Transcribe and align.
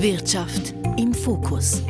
Wirtschaft 0.00 0.74
im 0.96 1.12
Fokus. 1.12 1.82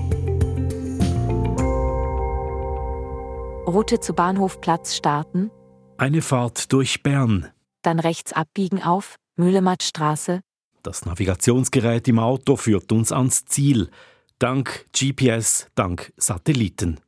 Route 3.67 4.01
zu 4.01 4.15
Bahnhofplatz 4.15 4.97
starten. 4.97 5.51
Eine 5.99 6.23
Fahrt 6.23 6.73
durch 6.73 7.03
Bern. 7.03 7.51
Dann 7.83 8.01
rechts 8.01 8.33
abbiegen 8.33 8.83
auf 8.83 9.17
Mühlemattstraße. 9.37 10.41
Das 10.83 11.05
Navigationsgerät 11.05 12.09
im 12.09 12.19
Auto 12.19 12.57
führt 12.57 12.93
uns 12.93 13.13
ans 13.13 13.45
Ziel. 13.45 13.91
Dank 14.39 14.87
GPS, 14.99 15.67
dank 15.75 16.11
Satelliten. 16.17 17.01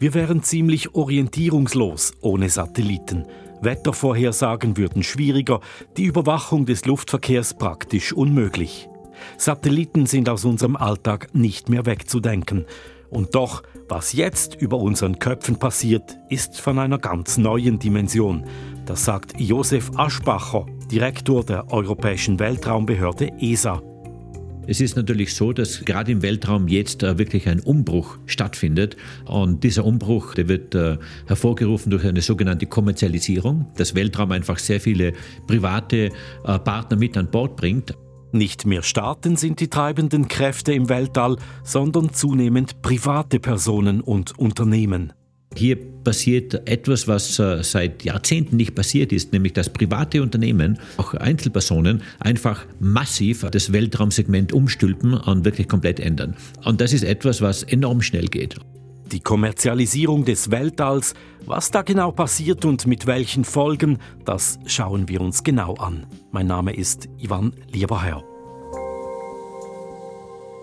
Wir 0.00 0.12
wären 0.12 0.42
ziemlich 0.42 0.96
orientierungslos 0.96 2.14
ohne 2.20 2.50
Satelliten. 2.50 3.26
Wettervorhersagen 3.60 4.76
würden 4.76 5.04
schwieriger, 5.04 5.60
die 5.96 6.06
Überwachung 6.06 6.66
des 6.66 6.84
Luftverkehrs 6.84 7.56
praktisch 7.56 8.12
unmöglich. 8.12 8.89
Satelliten 9.36 10.06
sind 10.06 10.28
aus 10.28 10.44
unserem 10.44 10.76
Alltag 10.76 11.34
nicht 11.34 11.68
mehr 11.68 11.86
wegzudenken. 11.86 12.66
Und 13.10 13.34
doch, 13.34 13.62
was 13.88 14.12
jetzt 14.12 14.54
über 14.54 14.78
unseren 14.78 15.18
Köpfen 15.18 15.58
passiert, 15.58 16.16
ist 16.28 16.60
von 16.60 16.78
einer 16.78 16.98
ganz 16.98 17.38
neuen 17.38 17.78
Dimension. 17.78 18.44
Das 18.86 19.04
sagt 19.04 19.38
Josef 19.38 19.90
Aschbacher, 19.96 20.66
Direktor 20.90 21.44
der 21.44 21.72
Europäischen 21.72 22.38
Weltraumbehörde 22.38 23.32
ESA. 23.40 23.82
Es 24.66 24.80
ist 24.80 24.94
natürlich 24.94 25.34
so, 25.34 25.52
dass 25.52 25.84
gerade 25.84 26.12
im 26.12 26.22
Weltraum 26.22 26.68
jetzt 26.68 27.02
äh, 27.02 27.18
wirklich 27.18 27.48
ein 27.48 27.58
Umbruch 27.58 28.18
stattfindet. 28.26 28.96
Und 29.26 29.64
dieser 29.64 29.84
Umbruch, 29.84 30.34
der 30.34 30.46
wird 30.48 30.76
äh, 30.76 30.98
hervorgerufen 31.26 31.90
durch 31.90 32.04
eine 32.04 32.20
sogenannte 32.20 32.66
Kommerzialisierung, 32.66 33.66
dass 33.76 33.96
Weltraum 33.96 34.30
einfach 34.30 34.60
sehr 34.60 34.80
viele 34.80 35.14
private 35.48 36.10
äh, 36.44 36.58
Partner 36.60 36.96
mit 36.96 37.16
an 37.16 37.28
Bord 37.30 37.56
bringt. 37.56 37.96
Nicht 38.32 38.64
mehr 38.64 38.82
Staaten 38.82 39.36
sind 39.36 39.60
die 39.60 39.68
treibenden 39.68 40.28
Kräfte 40.28 40.72
im 40.72 40.88
Weltall, 40.88 41.36
sondern 41.64 42.12
zunehmend 42.12 42.80
private 42.82 43.40
Personen 43.40 44.00
und 44.00 44.38
Unternehmen. 44.38 45.12
Hier 45.56 45.76
passiert 46.04 46.68
etwas, 46.68 47.08
was 47.08 47.38
äh, 47.40 47.64
seit 47.64 48.04
Jahrzehnten 48.04 48.56
nicht 48.56 48.76
passiert 48.76 49.12
ist, 49.12 49.32
nämlich 49.32 49.52
dass 49.52 49.68
private 49.68 50.22
Unternehmen, 50.22 50.78
auch 50.96 51.12
Einzelpersonen, 51.14 52.02
einfach 52.20 52.64
massiv 52.78 53.44
das 53.50 53.72
Weltraumsegment 53.72 54.52
umstülpen 54.52 55.14
und 55.14 55.44
wirklich 55.44 55.68
komplett 55.68 55.98
ändern. 55.98 56.36
Und 56.64 56.80
das 56.80 56.92
ist 56.92 57.02
etwas, 57.02 57.42
was 57.42 57.64
enorm 57.64 58.00
schnell 58.00 58.26
geht. 58.26 58.56
Die 59.10 59.20
Kommerzialisierung 59.20 60.24
des 60.24 60.52
Weltalls, 60.52 61.14
was 61.44 61.72
da 61.72 61.82
genau 61.82 62.12
passiert 62.12 62.64
und 62.64 62.86
mit 62.86 63.08
welchen 63.08 63.44
Folgen, 63.44 63.98
das 64.24 64.60
schauen 64.66 65.08
wir 65.08 65.20
uns 65.20 65.42
genau 65.42 65.74
an. 65.74 66.06
Mein 66.30 66.46
Name 66.46 66.72
ist 66.76 67.08
Ivan 67.18 67.52
Lieberherr. 67.72 68.29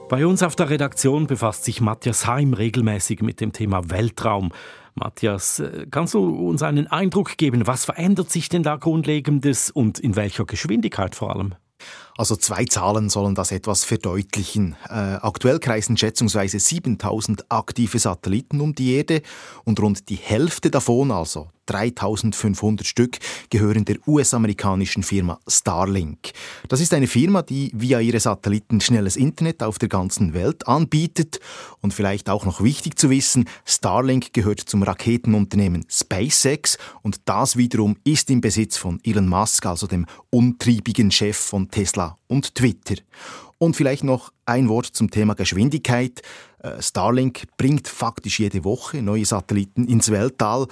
Bei 0.09 0.25
uns 0.25 0.41
auf 0.41 0.55
der 0.55 0.69
Redaktion 0.69 1.27
befasst 1.27 1.66
sich 1.66 1.81
Matthias 1.81 2.25
Heim 2.25 2.53
regelmäßig 2.53 3.22
mit 3.22 3.41
dem 3.41 3.52
Thema 3.52 3.89
Weltraum. 3.89 4.53
Matthias, 4.95 5.59
äh, 5.59 5.86
kannst 5.91 6.13
du 6.13 6.47
uns 6.47 6.63
einen 6.63 6.88
Eindruck 6.88 7.38
geben, 7.38 7.67
was 7.67 7.83
verändert 7.83 8.31
sich 8.31 8.47
denn 8.47 8.63
da 8.63 8.78
grundlegendes 8.78 9.69
und 9.69 10.00
in 10.00 10.16
welcher 10.16 10.45
Geschwindigkeit 10.45 11.13
vor 11.13 11.35
allem? 11.35 11.55
Also 12.17 12.38
zwei 12.38 12.63
Zahlen 12.63 13.09
sollen 13.09 13.35
das 13.35 13.52
etwas 13.52 13.83
verdeutlichen. 13.83 14.78
Äh, 14.88 14.94
aktuell 14.94 15.59
kreisen 15.59 15.97
schätzungsweise 15.97 16.58
7000 16.58 17.52
aktive 17.52 18.00
Satelliten 18.00 18.61
um 18.61 18.73
die 18.73 18.95
Erde 18.95 19.22
und 19.66 19.81
rund 19.81 20.08
die 20.08 20.16
Hälfte 20.16 20.72
davon, 20.72 21.11
also 21.11 21.50
3500 21.67 22.85
Stück, 22.87 23.17
gehören 23.49 23.85
der 23.85 23.97
US-amerikanischen 24.07 25.03
Firma 25.03 25.39
Starlink. 25.47 26.31
Das 26.67 26.81
ist 26.81 26.93
eine 26.93 27.07
Firma, 27.07 27.41
die 27.41 27.71
via 27.75 27.99
ihre 27.99 28.19
Satelliten 28.19 28.81
schnelles 28.81 29.15
Internet 29.15 29.61
auf 29.63 29.77
der 29.79 29.89
ganzen 29.89 30.33
Welt 30.33 30.67
anbietet. 30.67 31.39
Und 31.81 31.93
vielleicht 31.93 32.29
auch 32.29 32.45
noch 32.45 32.63
wichtig 32.63 32.97
zu 32.97 33.09
wissen, 33.09 33.47
Starlink 33.65 34.33
gehört 34.33 34.59
zum 34.59 34.83
Raketenunternehmen 34.83 35.85
SpaceX 35.89 36.77
und 37.01 37.22
das 37.25 37.57
wiederum 37.57 37.97
ist 38.03 38.29
im 38.29 38.41
Besitz 38.41 38.77
von 38.77 39.00
Elon 39.03 39.27
Musk, 39.27 39.66
also 39.66 39.88
dem 39.88 40.06
untriebigen 40.29 41.11
Chef 41.11 41.38
von 41.38 41.69
Tesla 41.69 42.17
und 42.27 42.56
Twitter. 42.56 42.95
Und 43.59 43.75
vielleicht 43.75 44.03
noch 44.03 44.31
ein 44.45 44.69
Wort 44.69 44.85
zum 44.85 45.09
Thema 45.09 45.33
Geschwindigkeit. 45.33 46.22
Äh, 46.59 46.81
Starlink 46.81 47.44
bringt 47.57 47.88
faktisch 47.88 48.39
jede 48.39 48.63
Woche 48.63 49.01
neue 49.01 49.25
Satelliten 49.25 49.88
ins 49.88 50.11
Weltall 50.11 50.67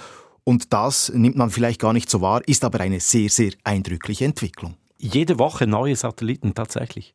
und 0.48 0.72
das 0.72 1.12
nimmt 1.12 1.36
man 1.36 1.50
vielleicht 1.50 1.80
gar 1.80 1.92
nicht 1.92 2.08
so 2.08 2.20
wahr, 2.20 2.40
ist 2.46 2.64
aber 2.64 2.78
eine 2.78 3.00
sehr, 3.00 3.28
sehr 3.28 3.50
eindrückliche 3.64 4.24
Entwicklung. 4.24 4.76
Jede 4.96 5.40
Woche 5.40 5.66
neue 5.66 5.96
Satelliten 5.96 6.54
tatsächlich. 6.54 7.14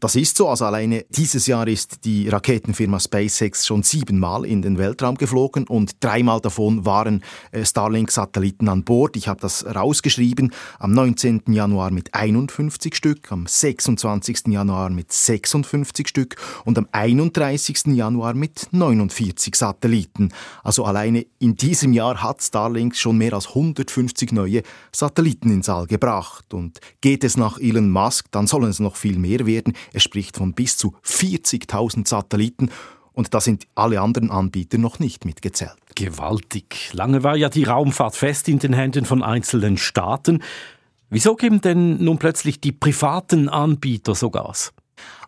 Das 0.00 0.14
ist 0.16 0.36
so. 0.36 0.48
Also 0.48 0.64
alleine 0.64 1.04
dieses 1.10 1.46
Jahr 1.46 1.66
ist 1.66 2.04
die 2.04 2.28
Raketenfirma 2.28 3.00
SpaceX 3.00 3.66
schon 3.66 3.82
siebenmal 3.82 4.44
in 4.44 4.62
den 4.62 4.78
Weltraum 4.78 5.16
geflogen 5.16 5.66
und 5.66 5.96
dreimal 6.00 6.40
davon 6.40 6.84
waren 6.84 7.22
äh, 7.52 7.64
Starlink-Satelliten 7.64 8.68
an 8.68 8.84
Bord. 8.84 9.16
Ich 9.16 9.28
habe 9.28 9.40
das 9.40 9.64
rausgeschrieben. 9.66 10.52
Am 10.78 10.92
19. 10.92 11.42
Januar 11.48 11.90
mit 11.90 12.14
51 12.14 12.94
Stück, 12.94 13.32
am 13.32 13.46
26. 13.46 14.48
Januar 14.48 14.90
mit 14.90 15.12
56 15.12 16.08
Stück 16.08 16.36
und 16.64 16.78
am 16.78 16.88
31. 16.92 17.86
Januar 17.86 18.34
mit 18.34 18.68
49 18.70 19.54
Satelliten. 19.56 20.32
Also 20.62 20.84
alleine 20.84 21.26
in 21.38 21.56
diesem 21.56 21.92
Jahr 21.92 22.22
hat 22.22 22.42
Starlink 22.42 22.96
schon 22.96 23.18
mehr 23.18 23.34
als 23.34 23.48
150 23.48 24.32
neue 24.32 24.62
Satelliten 24.92 25.50
ins 25.50 25.68
All 25.68 25.86
gebracht. 25.86 26.52
Und 26.52 26.80
geht 27.00 27.24
es 27.24 27.36
nach 27.36 27.58
Elon 27.58 27.90
Musk, 27.90 28.26
dann 28.30 28.46
sollen 28.46 28.70
es 28.70 28.78
noch 28.78 28.96
viel 28.96 29.18
mehr 29.18 29.46
werden 29.46 29.55
werden. 29.56 29.74
Er 29.92 30.00
spricht 30.00 30.36
von 30.36 30.52
bis 30.52 30.76
zu 30.76 30.94
40.000 31.04 32.06
Satelliten 32.06 32.70
und 33.12 33.32
da 33.32 33.40
sind 33.40 33.66
alle 33.74 34.00
anderen 34.00 34.30
Anbieter 34.30 34.78
noch 34.78 34.98
nicht 34.98 35.24
mitgezählt. 35.24 35.76
Gewaltig. 35.94 36.90
Lange 36.92 37.22
war 37.22 37.36
ja 37.36 37.48
die 37.48 37.64
Raumfahrt 37.64 38.14
fest 38.14 38.48
in 38.48 38.58
den 38.58 38.74
Händen 38.74 39.06
von 39.06 39.22
einzelnen 39.22 39.78
Staaten. 39.78 40.42
Wieso 41.08 41.34
geben 41.34 41.60
denn 41.60 42.04
nun 42.04 42.18
plötzlich 42.18 42.60
die 42.60 42.72
privaten 42.72 43.48
Anbieter 43.48 44.14
so 44.14 44.30
Gas? 44.30 44.72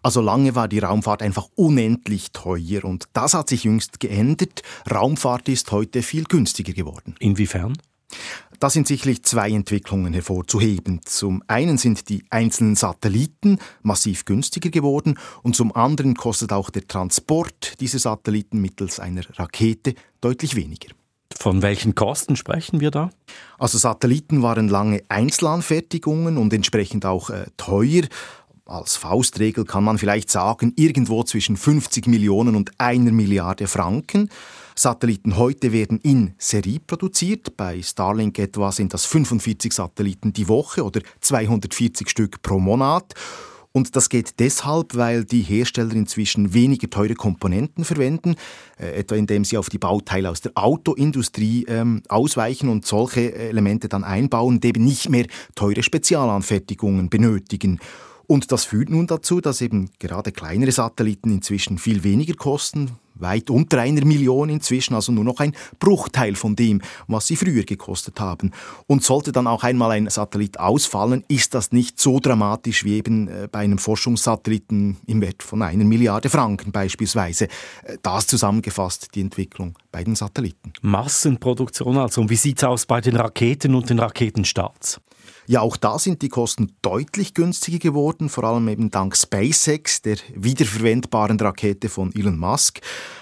Also 0.03 0.21
lange 0.21 0.55
war 0.55 0.69
die 0.69 0.79
Raumfahrt 0.79 1.23
einfach 1.23 1.49
unendlich 1.55 2.33
teuer 2.33 2.85
und 2.85 3.07
das 3.15 3.35
hat 3.35 3.49
sich 3.49 3.65
jüngst 3.65 4.01
geändert. 4.01 4.63
Raumfahrt 4.91 5.49
ist 5.49 5.73
heute 5.73 6.03
viel 6.03 6.25
günstiger 6.25 6.73
geworden. 6.73 7.15
Inwiefern? 7.19 7.75
Da 8.61 8.71
sind 8.71 8.89
sicherlich 8.89 9.23
zwei 9.23 9.51
Entwicklungen 9.51 10.13
hervorzuheben. 10.13 11.01
Zum 11.05 11.45
einen 11.47 11.79
sind 11.79 12.09
die 12.09 12.25
einzelnen 12.31 12.75
Satelliten 12.75 13.59
massiv 13.83 14.25
günstiger 14.25 14.71
geworden 14.71 15.17
und 15.43 15.55
zum 15.55 15.75
anderen 15.75 16.15
kostet 16.15 16.53
auch 16.53 16.71
der 16.71 16.87
Transport 16.89 17.81
dieser 17.81 18.01
Satelliten 18.01 18.61
mittels 18.61 18.99
einer 18.99 19.23
Rakete 19.39 19.95
deutlich 20.21 20.57
weniger. 20.57 20.89
Von 21.39 21.63
welchen 21.63 21.95
Kosten 21.95 22.35
sprechen 22.35 22.81
wir 22.81 22.91
da? 22.91 23.11
Also 23.59 23.79
Satelliten 23.79 24.43
waren 24.43 24.67
lange 24.67 25.03
Einzelanfertigungen 25.09 26.37
und 26.37 26.53
entsprechend 26.53 27.07
auch 27.07 27.31
äh, 27.31 27.47
teuer. 27.57 28.03
Als 28.65 28.97
Faustregel 28.97 29.65
kann 29.65 29.85
man 29.85 29.99
vielleicht 29.99 30.31
sagen, 30.31 30.73
irgendwo 30.75 31.23
zwischen 31.23 31.57
50 31.57 32.09
Millionen 32.09 32.57
und 32.57 32.73
einer 32.79 33.13
Milliarde 33.13 33.69
Franken. 33.69 34.31
Satelliten 34.79 35.37
heute 35.37 35.73
werden 35.73 35.99
in 36.05 36.35
Serie 36.39 36.79
produziert. 36.79 37.57
Bei 37.57 37.83
Starlink 37.83 38.39
etwa 38.39 38.71
sind 38.71 38.95
das 38.95 39.07
45 39.07 39.73
Satelliten 39.73 40.33
die 40.33 40.47
Woche 40.47 40.85
oder 40.85 41.01
240 41.21 42.09
Stück 42.09 42.43
pro 42.43 42.61
Monat. 42.61 43.13
Und 43.73 43.97
das 43.97 44.09
geht 44.09 44.39
deshalb, 44.39 44.95
weil 44.95 45.25
die 45.25 45.43
Hersteller 45.43 45.95
inzwischen 45.95 46.55
weniger 46.55 46.89
teure 46.89 47.15
Komponenten 47.15 47.85
verwenden, 47.85 48.37
äh, 48.79 49.01
etwa 49.01 49.17
indem 49.17 49.45
sie 49.45 49.59
auf 49.59 49.69
die 49.69 49.79
Bauteile 49.79 50.31
aus 50.31 50.43
der 50.43 50.53
Autoindustrie 50.55 51.65
ähm, 51.67 52.05
ausweichen 52.09 52.69
und 52.69 52.87
solche 52.87 53.35
Elemente 53.35 53.89
dann 53.89 54.05
einbauen 54.05 54.55
und 54.55 54.65
eben 54.65 54.85
nicht 54.85 55.09
mehr 55.09 55.27
teure 55.57 55.83
Spezialanfertigungen 55.83 57.11
benötigen. 57.11 57.81
Und 58.31 58.53
das 58.53 58.67
führt 58.67 58.91
nun 58.91 59.07
dazu, 59.07 59.41
dass 59.41 59.63
eben 59.63 59.89
gerade 59.99 60.33
kleinere 60.33 60.71
Satelliten 60.71 61.31
inzwischen 61.33 61.79
viel 61.79 62.05
weniger 62.05 62.35
kosten, 62.35 62.91
weit 63.15 63.49
unter 63.49 63.81
einer 63.81 64.05
Million 64.05 64.51
inzwischen, 64.51 64.95
also 64.95 65.13
nur 65.13 65.25
noch 65.25 65.41
ein 65.41 65.55
Bruchteil 65.79 66.35
von 66.35 66.55
dem, 66.55 66.83
was 67.07 67.27
sie 67.27 67.37
früher 67.37 67.65
gekostet 67.65 68.21
haben. 68.21 68.53
Und 68.87 69.03
sollte 69.03 69.33
dann 69.33 69.47
auch 69.47 69.65
einmal 69.65 69.93
ein 69.93 70.11
Satellit 70.11 70.61
ausfallen, 70.61 71.25
ist 71.29 71.55
das 71.55 71.73
nicht 71.73 71.99
so 71.99 72.21
dramatisch 72.21 72.85
wie 72.85 72.99
eben 72.99 73.29
äh, 73.29 73.49
bei 73.51 73.61
einem 73.61 73.79
Forschungssatelliten 73.79 74.99
im 75.07 75.23
Wert 75.23 75.43
von 75.43 75.63
einer 75.63 75.85
Milliarde 75.85 76.29
Franken 76.29 76.71
beispielsweise. 76.71 77.47
Äh, 77.85 77.97
das 78.03 78.27
zusammengefasst 78.27 79.15
die 79.15 79.23
Entwicklung 79.23 79.79
bei 79.91 80.05
den 80.05 80.15
Satelliten. 80.15 80.75
Massenproduktion 80.83 81.97
also. 81.97 82.21
Und 82.21 82.29
wie 82.29 82.37
sieht 82.37 82.59
es 82.59 82.65
aus 82.65 82.85
bei 82.85 83.01
den 83.01 83.17
Raketen 83.17 83.75
und 83.75 83.89
den 83.89 83.99
Raketenstarts? 83.99 85.01
Ja, 85.51 85.63
auch 85.63 85.79
da 85.79 85.99
sind 85.99 86.21
die 86.21 86.29
Kosten 86.29 86.73
deutlich 86.83 87.33
günstiger 87.33 87.79
geworden, 87.79 88.29
vor 88.29 88.45
allem 88.45 88.69
eben 88.69 88.91
dank 88.91 89.17
SpaceX, 89.17 90.03
der 90.03 90.19
wiederverwendbaren 90.35 91.41
Rakete 91.41 91.89
von 91.89 92.15
Elon 92.15 92.37
Musk. 92.39 92.81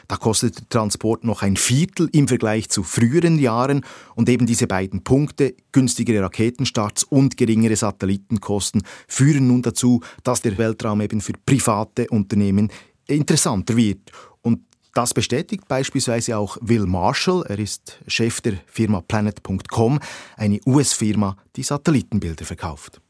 Da 0.09 0.17
kostet 0.17 0.59
der 0.59 0.69
Transport 0.69 1.23
noch 1.23 1.43
ein 1.43 1.57
Viertel 1.57 2.09
im 2.11 2.27
Vergleich 2.27 2.69
zu 2.69 2.83
früheren 2.83 3.39
Jahren 3.39 3.87
und 4.17 4.29
eben 4.29 4.45
diese 4.45 4.67
beiden 4.67 5.05
Punkte, 5.05 5.55
günstigere 5.71 6.25
Raketenstarts 6.25 7.05
und 7.05 7.37
geringere 7.37 7.77
Satellitenkosten, 7.77 8.83
führen 9.07 9.47
nun 9.47 9.63
dazu, 9.63 10.01
dass 10.25 10.43
der 10.43 10.59
Weltraum 10.59 11.03
eben 11.03 11.21
für 11.21 11.35
private 11.47 12.09
Unternehmen 12.09 12.73
interessanter 13.07 13.77
wird. 13.77 14.11
Das 14.97 15.13
bestätigt 15.13 15.69
beispielsweise 15.69 16.39
auch 16.39 16.57
Will 16.63 16.87
Marshall. 16.87 17.45
Er 17.47 17.59
ist 17.59 17.99
Chef 18.07 18.41
der 18.41 18.55
Firma 18.65 19.03
Planet.com, 19.03 20.01
eine 20.39 20.59
US-Firma, 20.65 21.37
die 21.55 21.65
Satellitenbilder 21.65 22.47
verkauft. 22.47 23.03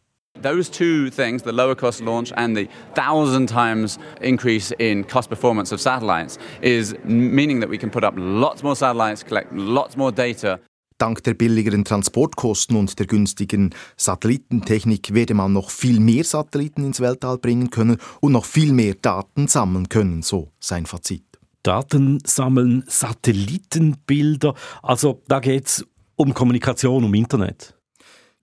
Those 0.42 0.68
two 0.68 1.08
things, 1.10 1.44
the 1.44 1.52
lower 1.52 1.76
cost 1.76 2.00
launch 2.00 2.36
and 2.36 2.56
the 2.56 2.68
thousand 2.96 3.48
times 3.48 4.00
increase 4.20 4.74
in 4.80 5.06
cost 5.06 5.28
performance 5.28 5.72
of 5.72 5.80
satellites, 5.80 6.40
is 6.60 6.92
meaning 7.04 7.60
that 7.60 7.70
we 7.70 7.78
can 7.78 7.92
put 7.92 8.02
up 8.02 8.14
lots 8.16 8.64
more 8.64 8.74
satellites, 8.74 9.24
collect 9.24 9.52
lots 9.52 9.96
more 9.96 10.10
data. 10.10 10.58
Dank 10.98 11.22
der 11.22 11.34
billigeren 11.34 11.84
Transportkosten 11.84 12.76
und 12.76 12.98
der 12.98 13.06
günstigen 13.06 13.72
Satellitentechnik 13.96 15.14
werde 15.14 15.34
man 15.34 15.52
noch 15.52 15.70
viel 15.70 16.00
mehr 16.00 16.24
Satelliten 16.24 16.84
ins 16.84 17.00
Weltall 17.00 17.38
bringen 17.38 17.70
können 17.70 17.98
und 18.20 18.32
noch 18.32 18.44
viel 18.44 18.72
mehr 18.72 18.94
Daten 18.94 19.46
sammeln 19.46 19.88
können, 19.88 20.22
so 20.22 20.50
sein 20.58 20.86
Fazit. 20.86 21.35
Daten 21.66 22.18
sammeln, 22.24 22.84
Satellitenbilder. 22.86 24.54
Also 24.82 25.22
da 25.28 25.40
geht 25.40 25.66
es 25.66 25.86
um 26.16 26.32
Kommunikation, 26.32 27.04
um 27.04 27.14
Internet. 27.14 27.75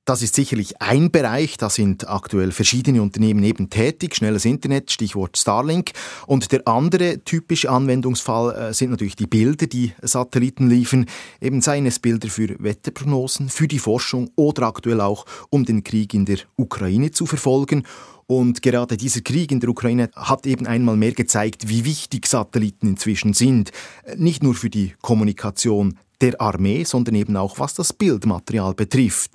Das 0.05 0.21
ist 0.21 0.35
sicherlich 0.35 0.81
ein 0.81 1.11
Bereich, 1.11 1.55
da 1.55 1.69
sind 1.69 2.09
aktuell 2.09 2.51
verschiedene 2.51 3.01
Unternehmen 3.01 3.41
eben 3.45 3.69
tätig, 3.69 4.17
schnelles 4.17 4.43
Internet, 4.43 4.91
Stichwort 4.91 5.37
Starlink. 5.37 5.91
Und 6.27 6.51
der 6.51 6.67
andere 6.67 7.23
typische 7.23 7.69
Anwendungsfall 7.69 8.53
äh, 8.53 8.73
sind 8.73 8.91
natürlich 8.91 9.15
die 9.15 9.27
Bilder, 9.27 9.65
die 9.65 9.93
Satelliten 10.01 10.67
liefern, 10.67 11.05
eben 11.39 11.61
seien 11.61 11.85
es 11.85 11.99
Bilder 11.99 12.27
für 12.27 12.53
Wetterprognosen, 12.59 13.47
für 13.47 13.69
die 13.69 13.79
Forschung 13.79 14.29
oder 14.35 14.63
aktuell 14.63 14.99
auch, 14.99 15.25
um 15.49 15.63
den 15.63 15.85
Krieg 15.85 16.13
in 16.13 16.25
der 16.25 16.39
Ukraine 16.57 17.11
zu 17.11 17.25
verfolgen. 17.25 17.83
Und 18.27 18.61
gerade 18.61 18.97
dieser 18.97 19.21
Krieg 19.21 19.53
in 19.53 19.61
der 19.61 19.69
Ukraine 19.69 20.09
hat 20.17 20.45
eben 20.45 20.67
einmal 20.67 20.97
mehr 20.97 21.13
gezeigt, 21.13 21.69
wie 21.69 21.85
wichtig 21.85 22.27
Satelliten 22.27 22.87
inzwischen 22.87 23.31
sind. 23.31 23.71
Nicht 24.17 24.43
nur 24.43 24.55
für 24.55 24.69
die 24.69 24.95
Kommunikation 25.01 25.97
der 26.19 26.41
Armee, 26.41 26.83
sondern 26.83 27.15
eben 27.15 27.37
auch 27.37 27.57
was 27.57 27.73
das 27.73 27.93
Bildmaterial 27.93 28.73
betrifft. 28.73 29.31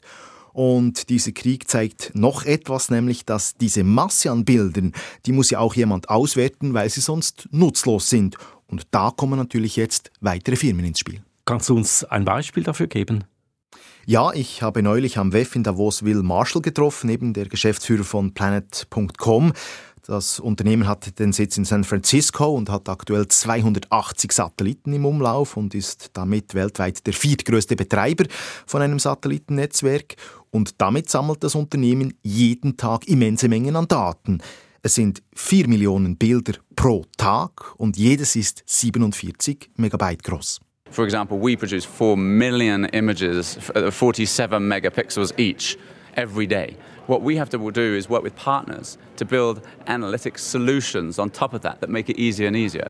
Und 0.52 1.08
dieser 1.08 1.32
Krieg 1.32 1.68
zeigt 1.68 2.12
noch 2.14 2.44
etwas, 2.44 2.90
nämlich 2.90 3.24
dass 3.24 3.54
diese 3.54 3.84
Masse 3.84 4.30
an 4.30 4.44
Bildern, 4.44 4.92
die 5.26 5.32
muss 5.32 5.50
ja 5.50 5.58
auch 5.60 5.74
jemand 5.74 6.08
auswerten, 6.08 6.74
weil 6.74 6.88
sie 6.90 7.00
sonst 7.00 7.48
nutzlos 7.50 8.08
sind. 8.08 8.36
Und 8.66 8.86
da 8.90 9.10
kommen 9.10 9.38
natürlich 9.38 9.76
jetzt 9.76 10.10
weitere 10.20 10.56
Firmen 10.56 10.84
ins 10.84 11.00
Spiel. 11.00 11.22
Kannst 11.44 11.68
du 11.68 11.76
uns 11.76 12.04
ein 12.04 12.24
Beispiel 12.24 12.62
dafür 12.62 12.86
geben? 12.86 13.24
Ja, 14.10 14.32
ich 14.32 14.62
habe 14.62 14.82
neulich 14.82 15.18
am 15.18 15.34
WEF 15.34 15.54
in 15.54 15.64
Davos 15.64 16.02
Will 16.02 16.22
Marshall 16.22 16.62
getroffen, 16.62 17.10
eben 17.10 17.34
der 17.34 17.46
Geschäftsführer 17.46 18.04
von 18.04 18.32
Planet.com. 18.32 19.52
Das 20.08 20.40
Unternehmen 20.40 20.88
hat 20.88 21.19
den 21.19 21.34
Sitz 21.34 21.58
in 21.58 21.66
San 21.66 21.84
Francisco 21.84 22.46
und 22.55 22.70
hat 22.70 22.88
aktuell 22.88 23.28
280 23.28 24.32
Satelliten 24.32 24.94
im 24.94 25.05
Umlauf 25.05 25.58
und 25.58 25.75
ist 25.75 26.12
damit 26.14 26.55
weltweit 26.55 27.06
der 27.06 27.12
viertgrößte 27.12 27.76
Betreiber 27.76 28.25
von 28.64 28.81
einem 28.81 28.99
Satellitennetzwerk. 28.99 30.16
Und 30.50 30.81
damit 30.81 31.10
sammelt 31.10 31.44
das 31.44 31.55
Unternehmen 31.55 32.14
jeden 32.22 32.78
Tag 32.78 33.06
immense 33.06 33.50
Mengen 33.50 33.76
an 33.76 33.87
Daten. 33.87 34.38
Es 34.81 34.94
sind 34.94 35.22
4 35.34 35.69
Millionen 35.69 36.16
Bilder 36.16 36.54
pro 36.75 37.04
Tag 37.19 37.75
und 37.76 37.99
jedes 37.99 38.34
ist 38.34 38.62
47 38.64 39.72
Megabyte 39.76 40.22
groß. 40.22 40.58
For 40.90 41.04
example, 41.04 41.38
we 41.38 41.54
produce 41.54 41.84
4 41.84 42.16
million 42.16 42.87
images, 42.87 43.58
47 43.75 44.52
uh, 44.54 44.58
megapixels 44.58 45.34
each, 45.37 45.76
every 46.16 46.46
day. 46.46 46.78
What 47.08 47.22
we 47.25 47.38
have 47.38 47.49
to 47.50 47.70
do 47.70 47.96
is 47.96 48.10
work 48.10 48.22
with 48.22 48.37
partners 48.37 48.99
to 49.16 49.25
build 49.25 49.62
analytics 49.87 50.40
solutions 50.40 51.19
on 51.19 51.31
top 51.31 51.55
of 51.55 51.62
that 51.62 51.81
that 51.81 51.88
make 51.88 52.10
it 52.10 52.19
easier 52.19 52.46
and 52.49 52.55
easier. 52.55 52.87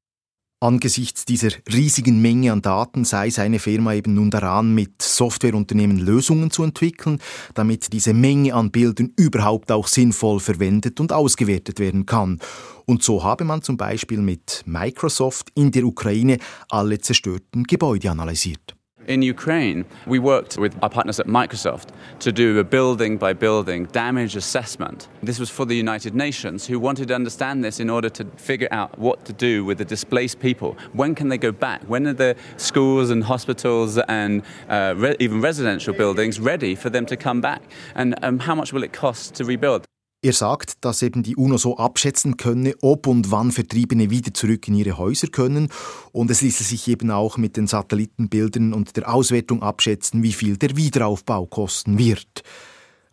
Angesichts 0.61 1.25
dieser 1.25 1.51
riesigen 1.73 2.21
Menge 2.21 2.51
an 2.51 2.61
Daten 2.61 3.05
sei 3.05 3.31
seine 3.31 3.61
Firma 3.61 3.95
eben 3.95 4.15
nun 4.15 4.29
daran, 4.29 4.75
mit 4.75 5.01
Softwareunternehmen 5.01 5.99
Lösungen 5.99 6.51
zu 6.51 6.65
entwickeln, 6.65 7.21
damit 7.55 7.93
diese 7.93 8.13
Menge 8.13 8.55
an 8.55 8.73
Bildern 8.73 9.13
überhaupt 9.17 9.71
auch 9.71 9.87
sinnvoll 9.87 10.41
verwendet 10.41 10.99
und 10.99 11.13
ausgewertet 11.13 11.79
werden 11.79 12.05
kann. 12.05 12.41
Und 12.87 13.05
so 13.05 13.23
habe 13.23 13.45
man 13.45 13.63
zum 13.63 13.77
Beispiel 13.77 14.19
mit 14.19 14.65
Microsoft 14.67 15.53
in 15.55 15.71
der 15.71 15.85
Ukraine 15.85 16.39
alle 16.71 16.99
zerstörten 16.99 17.63
Gebäude 17.63 18.11
analysiert. 18.11 18.78
In 19.09 19.23
Ukraine, 19.23 19.87
we 20.07 20.19
worked 20.19 20.59
with 20.59 20.77
our 20.83 20.91
partners 20.91 21.19
at 21.19 21.27
Microsoft 21.27 21.89
to 22.19 22.31
do 22.31 22.59
a 22.59 22.65
building 22.65 23.17
by 23.17 23.33
building 23.33 23.87
damage 23.87 24.37
assessment. 24.37 25.09
This 25.23 25.39
was 25.39 25.49
for 25.49 25.65
the 25.65 25.75
United 25.75 26.15
Nations, 26.15 26.67
who 26.67 26.79
wanted 26.79 27.09
to 27.09 27.15
understand 27.15 27.65
this 27.65 27.81
in 27.81 27.89
order 27.89 28.11
to 28.11 28.27
figure 28.37 28.69
out 28.71 28.99
what 28.99 29.25
to 29.25 29.33
do 29.33 29.65
with 29.65 29.79
the 29.79 29.85
displaced 29.87 30.41
people. 30.41 30.77
When 30.93 31.15
can 31.15 31.31
they 31.31 31.39
go 31.39 31.53
back? 31.53 31.81
When 31.85 32.07
are 32.07 32.13
the 32.13 32.37
schools 32.59 33.09
and 33.09 33.25
hospitals 33.25 33.97
and 33.97 34.43
uh, 34.69 34.93
re 34.95 35.17
even 35.19 35.41
residential 35.41 35.95
buildings 35.95 36.39
ready 36.39 36.75
for 36.75 36.91
them 36.91 37.07
to 37.07 37.17
come 37.17 37.41
back? 37.41 37.63
And 37.95 38.15
um, 38.23 38.39
how 38.41 38.55
much 38.55 38.75
will 38.75 38.85
it 38.85 38.93
cost 38.93 39.35
to 39.37 39.45
rebuild? 39.47 39.88
Er 40.21 40.33
sagt, 40.33 40.85
dass 40.85 41.03
eben 41.03 41.23
die 41.23 41.37
UNO 41.37 41.59
so 41.59 41.77
abschätzen 41.77 42.37
könne, 42.37 42.75
ob 42.83 43.07
und 43.07 43.31
wann 43.31 43.53
Vertriebene 43.53 44.11
wieder 44.11 44.35
zurück 44.35 44.67
in 44.67 44.75
ihre 44.75 44.99
Häuser 44.99 45.29
können. 45.29 45.69
Und 46.11 46.29
es 46.33 46.41
ließe 46.41 46.65
sich 46.65 46.89
eben 46.89 47.13
auch 47.13 47.37
mit 47.37 47.57
den 47.57 47.69
Satellitenbildern 47.69 48.73
und 48.73 48.97
der 48.97 49.15
Auswertung 49.15 49.63
abschätzen, 49.63 50.25
wie 50.25 50.33
viel 50.33 50.57
der 50.57 50.77
Wiederaufbau 50.77 51.47
kosten 51.47 51.99
wird. 51.99 52.43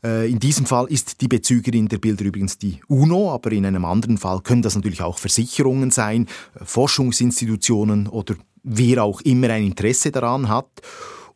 Äh, 0.04 0.32
in 0.32 0.40
diesem 0.40 0.66
Fall 0.66 0.88
ist 0.88 1.22
die 1.22 1.28
Bezügerin 1.28 1.90
der 1.90 2.00
Bilder 2.00 2.26
übrigens 2.26 2.58
die 2.58 2.82
UNO, 2.88 3.32
aber 3.32 3.52
in 3.52 3.68
einem 3.68 3.86
anderen 3.86 4.18
Fall 4.18 4.42
können 4.42 4.64
das 4.64 4.74
natürlich 4.74 5.04
auch 5.04 5.20
Versicherungen 5.20 5.92
sein, 5.92 6.28
Forschungsinstitutionen 6.64 8.08
oder 8.08 8.34
wer 8.64 9.04
auch 9.04 9.22
immer 9.22 9.52
ein 9.52 9.64
Interesse 9.64 10.10
daran 10.10 10.50
hat. 10.50 10.82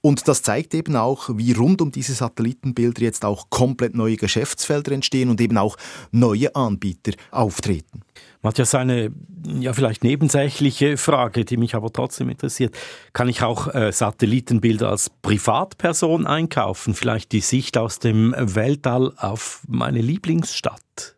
Und 0.02 0.30
das 0.30 0.44
zeigt 0.44 0.74
eben 0.74 0.96
auch, 0.96 1.30
wie 1.36 1.52
rund 1.52 1.82
um 1.82 1.92
diese 1.92 2.14
Satellitenbilder 2.14 3.02
jetzt 3.02 3.26
auch 3.26 3.50
komplett 3.50 3.96
neue 3.96 4.16
Geschäftsfelder 4.16 4.94
entstehen 4.94 5.30
und 5.30 5.42
eben 5.42 5.58
auch 5.58 5.76
neue 6.12 6.56
Anbieter 6.56 7.12
auftreten. 7.32 8.02
Matthias, 8.42 8.74
eine 8.76 9.12
ja 9.60 9.74
vielleicht 9.74 10.06
nebensächliche 10.06 10.96
Frage, 10.96 11.44
die 11.44 11.58
mich 11.58 11.76
aber 11.76 11.92
trotzdem 11.92 12.30
interessiert. 12.30 12.78
Kann 13.12 13.28
ich 13.28 13.44
auch 13.44 13.74
äh, 13.74 13.92
Satellitenbilder 13.92 14.90
als 14.90 15.10
Privatperson 15.22 16.26
einkaufen? 16.26 16.94
Vielleicht 16.94 17.34
die 17.34 17.42
Sicht 17.42 17.78
aus 17.78 18.00
dem 18.00 18.34
Weltall 18.38 19.12
auf 19.18 19.64
meine 19.68 20.00
Lieblingsstadt? 20.00 21.18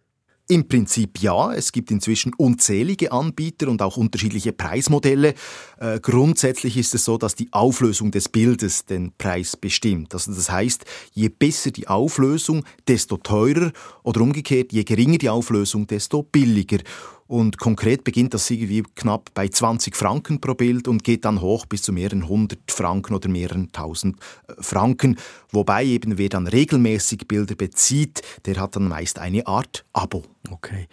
Im 0.52 0.68
Prinzip 0.68 1.20
ja. 1.20 1.54
Es 1.54 1.72
gibt 1.72 1.92
inzwischen 1.92 2.34
unzählige 2.34 3.14
Anbieter 3.14 3.70
und 3.70 3.82
auch 3.82 3.96
unterschiedliche 3.96 4.52
Preismodelle. 4.52 5.34
Äh, 5.82 6.00
grundsätzlich 6.00 6.78
ist 6.78 6.94
es 6.94 7.06
so, 7.06 7.18
dass 7.18 7.34
die 7.34 7.52
Auflösung 7.52 8.12
des 8.12 8.30
Bildes 8.30 8.86
den 8.86 9.14
Preis 9.18 9.58
bestimmt. 9.58 10.14
Also 10.14 10.32
das 10.32 10.52
heißt, 10.52 10.86
je 11.14 11.28
besser 11.30 11.72
die 11.72 11.88
Auflösung, 11.88 12.64
desto 12.88 13.18
teurer 13.18 13.72
oder 14.04 14.22
umgekehrt, 14.22 14.72
je 14.72 14.84
geringer 14.84 15.18
die 15.18 15.30
Auflösung, 15.30 15.88
desto 15.88 16.22
billiger. 16.22 16.78
Und 17.26 17.58
konkret 17.58 18.04
beginnt 18.04 18.36
das 18.36 18.52
irgendwie 18.52 18.84
knapp 18.94 19.34
bei 19.34 19.48
20 19.48 19.96
Franken 19.96 20.40
pro 20.40 20.54
Bild 20.54 20.88
und 20.88 21.04
geht 21.04 21.26
dann 21.26 21.42
hoch 21.42 21.66
bis 21.66 21.82
zu 21.82 21.94
mehreren 21.94 22.28
hundert 22.28 22.72
Franken 22.72 23.16
oder 23.16 23.30
mehreren 23.30 23.72
tausend 23.72 24.20
äh, 24.50 24.54
Franken. 24.60 25.18
Wobei 25.50 25.84
eben 25.84 26.20
wer 26.20 26.30
dann 26.30 26.46
regelmäßig 26.46 27.28
Bilder 27.28 27.56
bezieht, 27.56 28.22
der 28.46 28.58
hat 28.58 28.76
dann 28.76 28.88
meist 28.88 29.18
eine 29.18 29.48
Art 29.48 29.84
Abo. 29.94 30.26
Okay. 30.52 30.88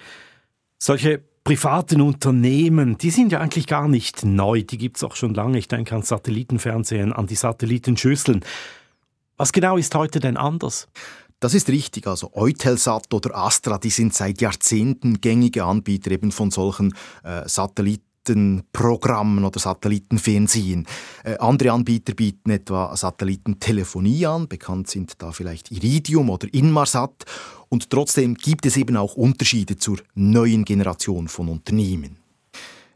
Solche 0.78 1.27
privaten 1.49 2.02
Unternehmen, 2.02 2.99
die 2.99 3.09
sind 3.09 3.33
ja 3.33 3.40
eigentlich 3.40 3.67
gar 3.67 3.88
nicht 3.88 4.23
neu. 4.23 4.64
Die 4.64 4.76
gibt 4.76 4.99
es 4.99 5.02
auch 5.02 5.17
schon 5.17 5.33
lange. 5.33 5.57
Ich 5.57 5.67
denke 5.67 5.95
an 5.95 6.02
Satellitenfernsehen, 6.02 7.11
an 7.11 7.26
die 7.26 7.37
Satellitenschüsseln. 7.37 8.45
Was 9.38 9.52
genau 9.52 9.78
ist 9.78 9.95
heute 9.95 10.21
denn 10.21 10.37
anders? 10.37 10.88
Das 11.40 11.55
ist 11.55 11.71
richtig. 11.71 12.07
Also 12.07 12.33
Eutelsat 12.35 13.14
oder 13.14 13.35
Astra, 13.35 13.78
die 13.78 13.88
sind 13.88 14.12
seit 14.12 14.43
Jahrzehnten 14.43 15.23
gängige 15.23 15.64
Anbieter 15.64 16.11
eben 16.11 16.33
von 16.33 16.50
solchen 16.50 16.93
äh, 17.25 17.49
Satellitenprogrammen 18.28 19.44
oder 19.44 19.58
Satellitenfernsehen. 19.58 20.87
Äh, 21.25 21.37
andere 21.38 21.73
Anbieter 21.73 22.14
bieten 22.14 22.50
etwa 22.50 22.97
Satellitentelefonie 22.97 24.26
an. 24.26 24.49
Bekannt 24.49 24.88
sind 24.88 25.14
da 25.18 25.32
vielleicht 25.32 25.70
Iridium 25.70 26.30
oder 26.30 26.52
Inmarsat. 26.52 27.25
Und 27.68 27.90
trotzdem 27.90 28.35
gibt 28.35 28.66
es 28.66 28.76
eben 28.76 28.97
auch 28.97 29.14
Unterschiede 29.14 29.76
zur 29.76 29.99
neuen 30.14 30.64
Generation 30.64 31.28
von 31.28 31.49
Unternehmen. 31.49 32.16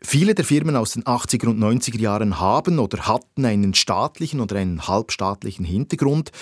Viele 0.05 0.35
der 0.35 0.45
Firmen 0.45 0.75
aus 0.75 0.93
den 0.93 1.05
80er 1.05 1.47
und 1.47 1.61
90er 1.61 1.99
Jahren 1.99 2.41
haben 2.41 2.81
oder 2.81 3.07
hatten 3.07 3.45
einen 3.45 3.73
staatlichen 3.73 4.41
oder 4.41 4.57
einen 4.57 4.89
halbstaatlichen 4.89 5.65
Hintergrund. 5.65 6.33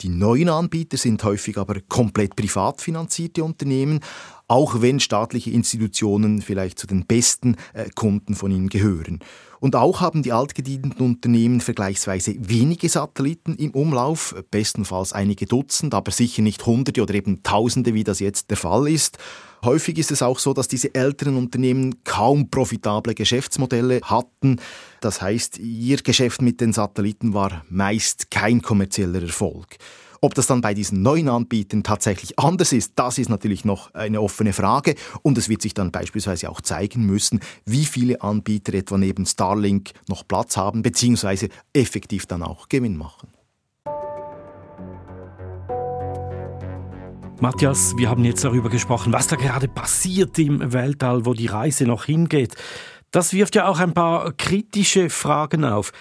Die 0.00 0.08
neuen 0.08 0.48
Anbieter 0.48 0.96
sind 0.96 1.22
häufig 1.24 1.58
aber 1.58 1.80
komplett 1.88 2.34
privat 2.34 2.80
finanzierte 2.80 3.44
Unternehmen, 3.44 4.00
auch 4.48 4.80
wenn 4.80 4.98
staatliche 4.98 5.50
Institutionen 5.50 6.40
vielleicht 6.40 6.78
zu 6.78 6.86
den 6.86 7.06
besten 7.06 7.56
äh, 7.74 7.90
Kunden 7.94 8.34
von 8.34 8.50
ihnen 8.50 8.68
gehören. 8.68 9.20
Und 9.60 9.76
auch 9.76 10.00
haben 10.00 10.22
die 10.22 10.32
altgedienten 10.32 11.04
Unternehmen 11.04 11.60
vergleichsweise 11.60 12.34
wenige 12.38 12.88
Satelliten 12.88 13.54
im 13.56 13.72
Umlauf, 13.72 14.34
bestenfalls 14.50 15.12
einige 15.12 15.44
Dutzend, 15.44 15.92
aber 15.92 16.10
sicher 16.12 16.40
nicht 16.40 16.64
Hunderte 16.64 17.02
oder 17.02 17.14
eben 17.14 17.42
Tausende, 17.42 17.92
wie 17.92 18.04
das 18.04 18.20
jetzt 18.20 18.48
der 18.48 18.56
Fall 18.56 18.88
ist. 18.88 19.18
Häufig 19.62 19.98
ist 19.98 20.10
es 20.10 20.22
auch 20.22 20.38
so, 20.38 20.54
dass 20.54 20.68
diese 20.68 20.94
älteren 20.94 21.36
Unternehmen 21.36 22.02
kaum 22.04 22.48
profitable 22.48 23.14
Geschäftsmodelle 23.14 24.00
hatten. 24.02 24.58
Das 25.00 25.20
heißt, 25.20 25.58
ihr 25.58 25.98
Geschäft 25.98 26.40
mit 26.40 26.60
den 26.60 26.72
Satelliten 26.72 27.34
war 27.34 27.64
meist 27.68 28.30
kein 28.30 28.62
kommerzieller 28.62 29.22
Erfolg. 29.22 29.76
Ob 30.22 30.34
das 30.34 30.46
dann 30.46 30.60
bei 30.60 30.74
diesen 30.74 31.00
neuen 31.02 31.28
Anbietern 31.28 31.82
tatsächlich 31.82 32.38
anders 32.38 32.72
ist, 32.72 32.92
das 32.96 33.16
ist 33.18 33.30
natürlich 33.30 33.64
noch 33.64 33.94
eine 33.94 34.20
offene 34.20 34.52
Frage. 34.52 34.94
Und 35.22 35.38
es 35.38 35.48
wird 35.48 35.62
sich 35.62 35.72
dann 35.72 35.92
beispielsweise 35.92 36.50
auch 36.50 36.60
zeigen 36.60 37.06
müssen, 37.06 37.40
wie 37.64 37.86
viele 37.86 38.20
Anbieter 38.20 38.74
etwa 38.74 38.98
neben 38.98 39.24
Starlink 39.24 39.92
noch 40.08 40.28
Platz 40.28 40.58
haben, 40.58 40.82
beziehungsweise 40.82 41.48
effektiv 41.72 42.26
dann 42.26 42.42
auch 42.42 42.68
Gewinn 42.68 42.98
machen. 42.98 43.28
Matthias, 47.40 47.96
wir 47.96 48.10
haben 48.10 48.22
jetzt 48.26 48.44
darüber 48.44 48.68
gesprochen, 48.68 49.14
was 49.14 49.26
da 49.26 49.34
gerade 49.34 49.66
passiert 49.66 50.38
im 50.38 50.74
Weltall, 50.74 51.24
wo 51.24 51.32
die 51.32 51.46
Reise 51.46 51.84
noch 51.86 52.04
hingeht. 52.04 52.54
Das 53.12 53.32
wirft 53.32 53.54
ja 53.54 53.66
auch 53.66 53.78
ein 53.78 53.94
paar 53.94 54.32
kritische 54.32 55.08
Fragen 55.08 55.64
auf. 55.64 55.92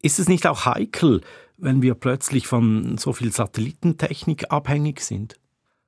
Ist 0.00 0.18
es 0.18 0.26
nicht 0.26 0.46
auch 0.46 0.64
heikel, 0.64 1.20
wenn 1.58 1.82
wir 1.82 1.94
plötzlich 1.94 2.46
von 2.46 2.96
so 2.96 3.12
viel 3.12 3.30
Satellitentechnik 3.30 4.50
abhängig 4.50 5.02
sind? 5.02 5.36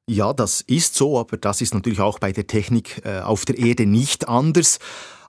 Ja, 0.08 0.32
das 0.32 0.60
ist 0.60 0.94
so, 0.94 1.18
aber 1.18 1.36
das 1.36 1.60
ist 1.60 1.74
natürlich 1.74 1.98
auch 2.00 2.20
bei 2.20 2.30
der 2.30 2.46
Technik 2.46 3.04
äh, 3.04 3.20
auf 3.20 3.44
der 3.44 3.58
Erde 3.58 3.86
nicht 3.86 4.28
anders. 4.28 4.78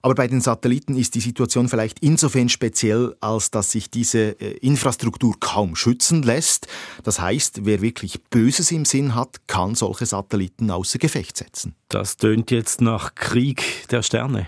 Aber 0.02 0.14
bei 0.14 0.28
den 0.28 0.40
Satelliten 0.40 0.96
ist 0.96 1.16
die 1.16 1.20
Situation 1.20 1.68
vielleicht 1.68 1.98
insofern 1.98 2.48
speziell, 2.48 3.16
als 3.20 3.50
dass 3.50 3.72
sich 3.72 3.90
diese 3.90 4.40
äh, 4.40 4.56
Infrastruktur 4.58 5.34
kaum 5.40 5.74
schützen 5.74 6.22
lässt. 6.22 6.68
Das 7.02 7.20
heißt, 7.20 7.64
wer 7.64 7.82
wirklich 7.82 8.22
Böses 8.30 8.70
im 8.70 8.84
Sinn 8.84 9.16
hat, 9.16 9.48
kann 9.48 9.74
solche 9.74 10.06
Satelliten 10.06 10.70
außer 10.70 11.00
Gefecht 11.00 11.36
setzen. 11.36 11.74
Das 11.88 12.16
tönt 12.16 12.52
jetzt 12.52 12.80
nach 12.80 13.16
Krieg 13.16 13.88
der 13.90 14.02
Sterne. 14.02 14.46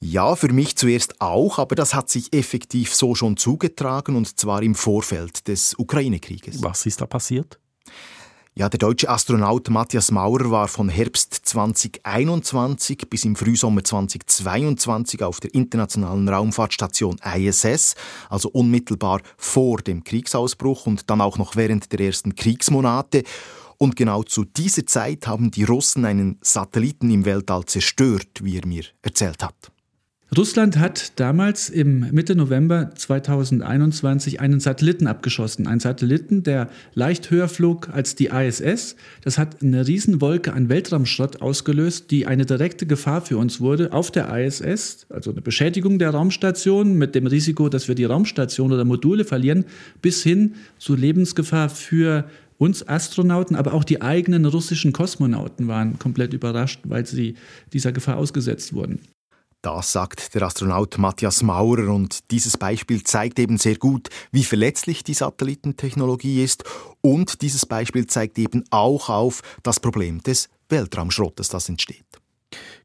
Ja, 0.00 0.36
für 0.36 0.52
mich 0.52 0.76
zuerst 0.76 1.22
auch, 1.22 1.58
aber 1.58 1.74
das 1.74 1.94
hat 1.94 2.10
sich 2.10 2.34
effektiv 2.34 2.94
so 2.94 3.14
schon 3.14 3.38
zugetragen 3.38 4.14
und 4.14 4.38
zwar 4.38 4.62
im 4.62 4.74
Vorfeld 4.74 5.48
des 5.48 5.74
Ukraine-Krieges. 5.78 6.62
Was 6.62 6.84
ist 6.84 7.00
da 7.00 7.06
passiert? 7.06 7.58
Ja, 8.58 8.68
der 8.68 8.78
deutsche 8.78 9.08
Astronaut 9.08 9.70
Matthias 9.70 10.10
Maurer 10.10 10.50
war 10.50 10.66
von 10.66 10.88
Herbst 10.88 11.32
2021 11.32 13.08
bis 13.08 13.24
im 13.24 13.36
Frühsommer 13.36 13.84
2022 13.84 15.22
auf 15.22 15.38
der 15.38 15.54
internationalen 15.54 16.28
Raumfahrtstation 16.28 17.20
ISS, 17.36 17.94
also 18.28 18.48
unmittelbar 18.48 19.20
vor 19.36 19.78
dem 19.78 20.02
Kriegsausbruch 20.02 20.86
und 20.86 21.08
dann 21.08 21.20
auch 21.20 21.38
noch 21.38 21.54
während 21.54 21.92
der 21.92 22.00
ersten 22.00 22.34
Kriegsmonate. 22.34 23.22
Und 23.76 23.94
genau 23.94 24.24
zu 24.24 24.44
dieser 24.44 24.84
Zeit 24.86 25.28
haben 25.28 25.52
die 25.52 25.62
Russen 25.62 26.04
einen 26.04 26.40
Satelliten 26.42 27.12
im 27.12 27.26
Weltall 27.26 27.64
zerstört, 27.64 28.42
wie 28.42 28.56
er 28.56 28.66
mir 28.66 28.82
erzählt 29.02 29.44
hat. 29.44 29.70
Russland 30.36 30.76
hat 30.78 31.18
damals 31.18 31.70
im 31.70 32.00
Mitte 32.10 32.36
November 32.36 32.90
2021 32.94 34.40
einen 34.40 34.60
Satelliten 34.60 35.06
abgeschossen. 35.06 35.66
Einen 35.66 35.80
Satelliten, 35.80 36.42
der 36.42 36.68
leicht 36.92 37.30
höher 37.30 37.48
flog 37.48 37.88
als 37.88 38.14
die 38.14 38.26
ISS. 38.26 38.94
Das 39.22 39.38
hat 39.38 39.62
eine 39.62 39.86
Riesenwolke 39.86 40.52
an 40.52 40.68
Weltraumschrott 40.68 41.40
ausgelöst, 41.40 42.10
die 42.10 42.26
eine 42.26 42.44
direkte 42.44 42.84
Gefahr 42.84 43.22
für 43.22 43.38
uns 43.38 43.60
wurde 43.60 43.94
auf 43.94 44.10
der 44.10 44.28
ISS. 44.38 45.06
Also 45.08 45.30
eine 45.30 45.40
Beschädigung 45.40 45.98
der 45.98 46.10
Raumstation 46.10 46.92
mit 46.98 47.14
dem 47.14 47.26
Risiko, 47.26 47.70
dass 47.70 47.88
wir 47.88 47.94
die 47.94 48.04
Raumstation 48.04 48.70
oder 48.70 48.84
Module 48.84 49.24
verlieren, 49.24 49.64
bis 50.02 50.22
hin 50.22 50.56
zu 50.78 50.94
Lebensgefahr 50.94 51.70
für 51.70 52.28
uns 52.58 52.86
Astronauten, 52.86 53.56
aber 53.56 53.72
auch 53.72 53.84
die 53.84 54.02
eigenen 54.02 54.44
russischen 54.44 54.92
Kosmonauten 54.92 55.68
waren 55.68 55.98
komplett 55.98 56.34
überrascht, 56.34 56.80
weil 56.84 57.06
sie 57.06 57.36
dieser 57.72 57.92
Gefahr 57.92 58.18
ausgesetzt 58.18 58.74
wurden. 58.74 59.00
Das 59.62 59.90
sagt 59.92 60.34
der 60.34 60.42
Astronaut 60.42 60.98
Matthias 60.98 61.42
Maurer 61.42 61.92
und 61.92 62.30
dieses 62.30 62.56
Beispiel 62.56 63.02
zeigt 63.02 63.40
eben 63.40 63.58
sehr 63.58 63.76
gut, 63.76 64.08
wie 64.30 64.44
verletzlich 64.44 65.02
die 65.02 65.14
Satellitentechnologie 65.14 66.44
ist 66.44 66.62
und 67.00 67.42
dieses 67.42 67.66
Beispiel 67.66 68.06
zeigt 68.06 68.38
eben 68.38 68.62
auch 68.70 69.08
auf 69.08 69.42
das 69.64 69.80
Problem 69.80 70.22
des 70.22 70.48
Weltraumschrottes, 70.68 71.48
das 71.48 71.68
entsteht. 71.68 72.04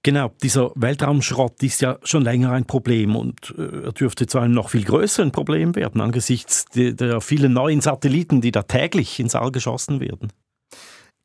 Genau, 0.02 0.32
dieser 0.42 0.72
Weltraumschrott 0.76 1.62
ist 1.62 1.82
ja 1.82 1.98
schon 2.04 2.24
länger 2.24 2.52
ein 2.52 2.66
Problem 2.66 3.16
und 3.16 3.54
äh, 3.58 3.86
er 3.86 3.92
dürfte 3.94 4.26
zu 4.26 4.40
einem 4.40 4.54
noch 4.54 4.70
viel 4.70 4.84
größeren 4.84 5.32
Problem 5.32 5.76
werden 5.76 6.02
angesichts 6.02 6.66
der, 6.66 6.94
der 6.94 7.22
vielen 7.22 7.54
neuen 7.54 7.82
Satelliten, 7.82 8.42
die 8.42 8.52
da 8.52 8.64
täglich 8.64 9.20
ins 9.20 9.36
All 9.36 9.52
geschossen 9.52 10.00
werden. 10.00 10.34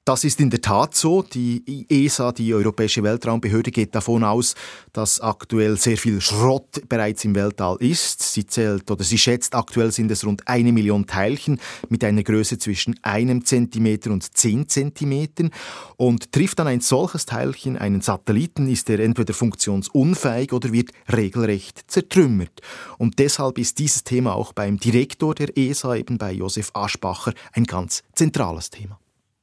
Das 0.08 0.24
ist 0.24 0.40
in 0.40 0.48
der 0.48 0.62
Tat 0.62 0.94
so. 0.94 1.20
Die 1.22 1.84
ESA, 1.90 2.32
die 2.32 2.54
Europäische 2.54 3.02
Weltraumbehörde, 3.02 3.70
geht 3.70 3.94
davon 3.94 4.24
aus, 4.24 4.54
dass 4.94 5.20
aktuell 5.20 5.76
sehr 5.76 5.98
viel 5.98 6.22
Schrott 6.22 6.80
bereits 6.88 7.26
im 7.26 7.34
Weltall 7.34 7.76
ist. 7.80 8.22
Sie 8.22 8.46
zählt 8.46 8.90
oder 8.90 9.04
sie 9.04 9.18
schätzt, 9.18 9.54
aktuell 9.54 9.92
sind 9.92 10.10
es 10.10 10.24
rund 10.24 10.48
eine 10.48 10.72
Million 10.72 11.06
Teilchen 11.06 11.60
mit 11.90 12.02
einer 12.04 12.22
Größe 12.22 12.56
zwischen 12.56 12.98
einem 13.02 13.44
Zentimeter 13.44 14.10
und 14.10 14.34
zehn 14.34 14.66
Zentimetern. 14.66 15.50
Und 15.98 16.32
trifft 16.32 16.58
dann 16.58 16.68
ein 16.68 16.80
solches 16.80 17.26
Teilchen 17.26 17.76
einen 17.76 18.00
Satelliten, 18.00 18.66
ist 18.66 18.88
er 18.88 19.00
entweder 19.00 19.34
funktionsunfähig 19.34 20.54
oder 20.54 20.72
wird 20.72 20.88
regelrecht 21.12 21.84
zertrümmert. 21.86 22.62
Und 22.96 23.18
deshalb 23.18 23.58
ist 23.58 23.78
dieses 23.78 24.04
Thema 24.04 24.36
auch 24.36 24.54
beim 24.54 24.80
Direktor 24.80 25.34
der 25.34 25.54
ESA, 25.54 25.96
eben 25.96 26.16
bei 26.16 26.32
Josef 26.32 26.70
Aschbacher, 26.72 27.34
ein 27.52 27.64
ganz 27.64 28.02
zentrales 28.14 28.70
Thema. 28.70 28.98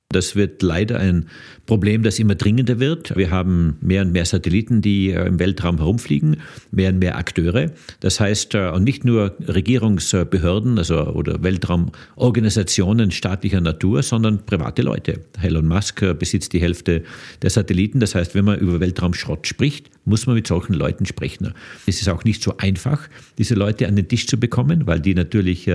Das 0.09 0.35
wird 0.35 0.61
leider 0.61 0.99
ein 0.99 1.25
Problem, 1.65 2.03
das 2.03 2.19
immer 2.19 2.35
dringender 2.35 2.79
wird. 2.79 3.17
Wir 3.17 3.31
haben 3.31 3.77
mehr 3.81 4.03
und 4.03 4.11
mehr 4.11 4.25
Satelliten, 4.25 4.81
die 4.81 5.09
äh, 5.09 5.25
im 5.25 5.39
Weltraum 5.39 5.77
herumfliegen, 5.77 6.37
mehr 6.71 6.91
und 6.91 6.99
mehr 6.99 7.17
Akteure. 7.17 7.71
Das 8.01 8.19
heißt, 8.19 8.53
äh, 8.53 8.69
und 8.69 8.83
nicht 8.83 9.03
nur 9.03 9.35
Regierungsbehörden 9.47 10.77
also, 10.77 11.07
oder 11.07 11.41
Weltraumorganisationen 11.41 13.09
staatlicher 13.09 13.61
Natur, 13.61 14.03
sondern 14.03 14.45
private 14.45 14.83
Leute. 14.83 15.21
Elon 15.41 15.67
Musk 15.67 16.03
äh, 16.03 16.13
besitzt 16.13 16.53
die 16.53 16.61
Hälfte 16.61 17.03
der 17.41 17.49
Satelliten. 17.49 17.99
Das 17.99 18.13
heißt, 18.13 18.35
wenn 18.35 18.45
man 18.45 18.59
über 18.59 18.79
Weltraumschrott 18.79 19.47
spricht, 19.47 19.89
muss 20.05 20.27
man 20.27 20.35
mit 20.35 20.45
solchen 20.45 20.75
Leuten 20.75 21.07
sprechen. 21.07 21.53
Es 21.87 21.99
ist 21.99 22.09
auch 22.09 22.23
nicht 22.23 22.43
so 22.43 22.57
einfach, 22.57 23.09
diese 23.39 23.55
Leute 23.55 23.87
an 23.87 23.95
den 23.95 24.07
Tisch 24.07 24.27
zu 24.27 24.39
bekommen, 24.39 24.85
weil 24.85 24.99
die 24.99 25.15
natürlich 25.15 25.67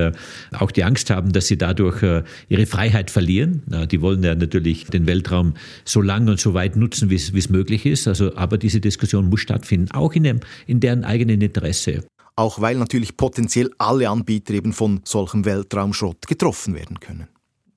auch 0.52 0.70
die 0.70 0.84
Angst 0.84 1.10
haben, 1.10 1.32
dass 1.32 1.48
sie 1.48 1.58
dadurch 1.58 2.00
ihre 2.48 2.66
Freiheit 2.66 3.10
verlieren. 3.10 3.62
Die 3.90 4.00
wollen 4.00 4.19
ja 4.22 4.34
natürlich 4.34 4.86
den 4.86 5.06
Weltraum 5.06 5.54
so 5.84 6.00
lange 6.00 6.32
und 6.32 6.40
so 6.40 6.54
weit 6.54 6.76
nutzen, 6.76 7.10
wie 7.10 7.16
es 7.16 7.48
möglich 7.50 7.86
ist. 7.86 8.08
Also, 8.08 8.36
aber 8.36 8.58
diese 8.58 8.80
Diskussion 8.80 9.28
muss 9.28 9.40
stattfinden, 9.40 9.90
auch 9.92 10.12
in, 10.12 10.24
dem, 10.24 10.40
in 10.66 10.80
deren 10.80 11.04
eigenen 11.04 11.40
Interesse. 11.40 12.04
Auch 12.36 12.60
weil 12.60 12.76
natürlich 12.76 13.16
potenziell 13.16 13.70
alle 13.78 14.08
Anbieter 14.08 14.54
eben 14.54 14.72
von 14.72 15.00
solchem 15.04 15.44
Weltraumschrott 15.44 16.26
getroffen 16.26 16.74
werden 16.74 17.00
können. 17.00 17.28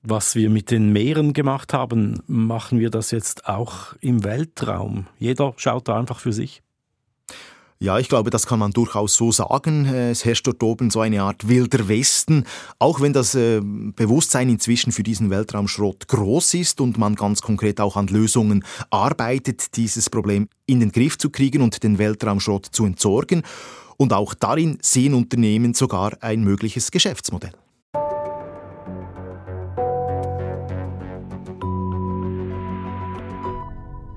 Was 0.02 0.34
wir 0.34 0.50
mit 0.50 0.70
den 0.70 0.92
Meeren 0.92 1.32
gemacht 1.32 1.72
haben, 1.72 2.20
machen 2.26 2.78
wir 2.78 2.90
das 2.90 3.10
jetzt 3.10 3.46
auch 3.46 3.94
im 4.00 4.22
Weltraum. 4.22 5.06
Jeder 5.18 5.54
schaut 5.56 5.88
da 5.88 5.98
einfach 5.98 6.20
für 6.20 6.32
sich. 6.32 6.62
Ja, 7.80 7.98
ich 7.98 8.08
glaube, 8.08 8.30
das 8.30 8.46
kann 8.46 8.58
man 8.58 8.70
durchaus 8.70 9.14
so 9.14 9.32
sagen. 9.32 9.84
Es 9.86 10.24
herrscht 10.24 10.46
dort 10.46 10.62
oben 10.62 10.90
so 10.90 11.00
eine 11.00 11.22
Art 11.22 11.48
wilder 11.48 11.88
Westen, 11.88 12.44
auch 12.78 13.00
wenn 13.00 13.12
das 13.12 13.34
äh, 13.34 13.60
Bewusstsein 13.62 14.48
inzwischen 14.48 14.92
für 14.92 15.02
diesen 15.02 15.28
Weltraumschrott 15.28 16.08
groß 16.08 16.54
ist 16.54 16.80
und 16.80 16.98
man 16.98 17.14
ganz 17.14 17.42
konkret 17.42 17.80
auch 17.80 17.96
an 17.96 18.06
Lösungen 18.06 18.64
arbeitet, 18.90 19.76
dieses 19.76 20.08
Problem 20.08 20.48
in 20.66 20.80
den 20.80 20.92
Griff 20.92 21.18
zu 21.18 21.30
kriegen 21.30 21.62
und 21.62 21.82
den 21.82 21.98
Weltraumschrott 21.98 22.66
zu 22.66 22.86
entsorgen. 22.86 23.42
Und 23.96 24.12
auch 24.12 24.34
darin 24.34 24.78
sehen 24.80 25.14
Unternehmen 25.14 25.74
sogar 25.74 26.16
ein 26.20 26.42
mögliches 26.42 26.90
Geschäftsmodell. 26.90 27.52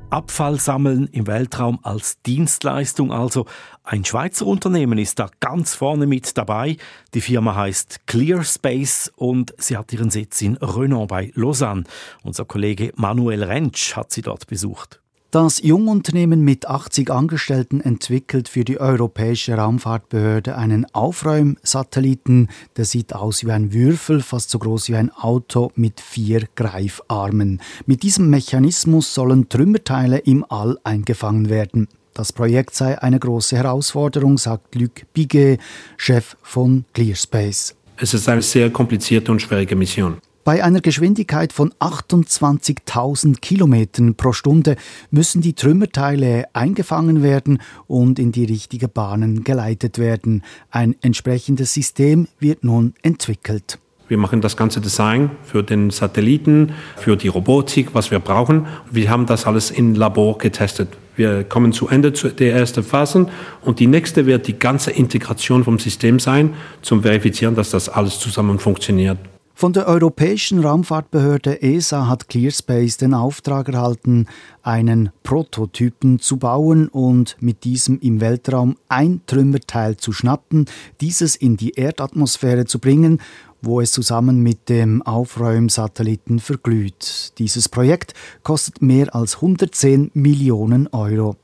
Abfall 0.10 0.60
sammeln 0.60 1.08
im 1.12 1.28
Weltraum 1.28 1.80
als 1.84 2.22
Dienstleistung. 2.22 3.12
Also 3.12 3.46
ein 3.84 4.06
Schweizer 4.06 4.46
Unternehmen 4.46 4.98
ist 4.98 5.20
da 5.20 5.30
ganz 5.40 5.76
vorne 5.76 6.08
mit 6.08 6.38
dabei. 6.38 6.78
Die 7.14 7.22
Firma 7.22 7.56
heißt 7.56 8.08
ClearSpace 8.08 9.12
und 9.16 9.54
sie 9.58 9.76
hat 9.76 9.92
ihren 9.92 10.10
Sitz 10.10 10.42
in 10.42 10.56
Renan 10.58 11.08
bei 11.08 11.32
Lausanne. 11.36 11.84
Unser 12.24 12.46
Kollege 12.46 12.94
Manuel 12.96 13.44
Rentsch 13.44 13.96
hat 13.96 14.12
sie 14.14 14.22
dort 14.22 14.48
besucht. 14.48 15.02
Das 15.30 15.62
Jungunternehmen 15.62 16.40
mit 16.40 16.70
80 16.70 17.12
Angestellten 17.12 17.82
entwickelt 17.82 18.48
für 18.48 18.64
die 18.64 18.80
Europäische 18.80 19.56
Raumfahrtbehörde 19.56 20.56
einen 20.56 20.86
Aufräumsatelliten. 20.94 22.48
Der 22.78 22.86
sieht 22.86 23.14
aus 23.14 23.46
wie 23.46 23.52
ein 23.52 23.74
Würfel, 23.74 24.22
fast 24.22 24.50
so 24.50 24.58
groß 24.58 24.88
wie 24.88 24.96
ein 24.96 25.12
Auto 25.12 25.74
mit 25.76 26.00
vier 26.00 26.48
Greifarmen. 26.56 27.62
Mit 27.86 28.04
diesem 28.04 28.30
Mechanismus 28.30 29.14
sollen 29.14 29.50
Trümmerteile 29.50 30.20
im 30.20 30.46
All 30.48 30.80
eingefangen 30.86 31.50
werden. 31.50 31.90
Das 32.14 32.32
Projekt 32.32 32.74
sei 32.74 32.98
eine 32.98 33.20
große 33.20 33.58
Herausforderung, 33.58 34.38
sagt 34.38 34.76
Luc 34.76 35.12
Biguet, 35.12 35.60
Chef 35.98 36.38
von 36.42 36.86
ClearSpace. 36.94 37.76
Es 37.98 38.14
ist 38.14 38.30
eine 38.30 38.42
sehr 38.42 38.70
komplizierte 38.70 39.34
und 39.34 39.42
schwierige 39.42 39.76
Mission. 39.76 40.20
Bei 40.48 40.64
einer 40.64 40.80
Geschwindigkeit 40.80 41.52
von 41.52 41.74
28.000 41.82 43.42
Kilometern 43.42 44.16
pro 44.16 44.32
Stunde 44.32 44.78
müssen 45.12 45.42
die 45.42 45.52
Trümmerteile 45.52 46.46
eingefangen 46.54 47.22
werden 47.22 47.62
und 47.86 48.18
in 48.18 48.32
die 48.32 48.46
richtigen 48.46 48.90
Bahnen 48.90 49.44
geleitet 49.44 50.00
werden. 50.00 50.44
Ein 50.72 50.96
entsprechendes 51.02 51.74
System 51.74 52.30
wird 52.40 52.64
nun 52.64 52.94
entwickelt. 53.02 53.78
Wir 54.08 54.18
machen 54.18 54.40
das 54.40 54.56
ganze 54.56 54.80
Design 54.80 55.32
für 55.44 55.64
den 55.64 55.90
Satelliten, 55.90 56.72
für 56.96 57.18
die 57.18 57.28
Robotik, 57.28 57.94
was 57.94 58.10
wir 58.10 58.20
brauchen. 58.20 58.68
Wir 58.90 59.10
haben 59.10 59.26
das 59.26 59.46
alles 59.46 59.70
im 59.70 59.96
Labor 59.96 60.38
getestet. 60.38 60.88
Wir 61.18 61.44
kommen 61.44 61.74
zu 61.74 61.90
Ende 61.90 62.14
der 62.14 62.54
ersten 62.54 62.84
Phase 62.84 63.28
und 63.66 63.82
die 63.82 63.88
nächste 63.88 64.26
wird 64.26 64.48
die 64.48 64.58
ganze 64.58 64.92
Integration 64.92 65.66
vom 65.66 65.78
System 65.78 66.22
sein, 66.22 66.54
zum 66.82 67.02
Verifizieren, 67.02 67.56
dass 67.56 67.72
das 67.72 67.90
alles 67.90 68.18
zusammen 68.18 68.60
funktioniert. 68.60 69.18
Von 69.60 69.74
der 69.74 69.88
Europäischen 69.88 70.60
Raumfahrtbehörde 70.60 71.64
ESA 71.64 72.08
hat 72.08 72.30
ClearSpace 72.30 72.98
den 72.98 73.16
Auftrag 73.16 73.70
erhalten, 73.70 74.28
einen 74.62 75.10
Prototypen 75.24 76.20
zu 76.20 76.38
bauen 76.38 76.90
und 76.90 77.38
mit 77.40 77.64
diesem 77.64 78.00
im 78.00 78.22
Weltraum 78.22 78.78
ein 78.88 79.22
Trümmerteil 79.26 79.98
zu 79.98 80.12
schnappen, 80.12 80.66
dieses 81.02 81.36
in 81.36 81.58
die 81.58 81.72
Erdatmosphäre 81.72 82.66
zu 82.66 82.78
bringen, 82.78 83.20
wo 83.60 83.82
es 83.82 83.92
zusammen 83.92 84.44
mit 84.44 84.70
dem 84.70 85.02
Aufräumsatelliten 85.02 86.38
verglüht. 86.38 87.34
Dieses 87.40 87.68
Projekt 87.68 88.14
kostet 88.44 88.84
mehr 88.84 89.16
als 89.16 89.38
110 89.38 90.12
Millionen 90.14 90.86
Euro. 90.90 91.36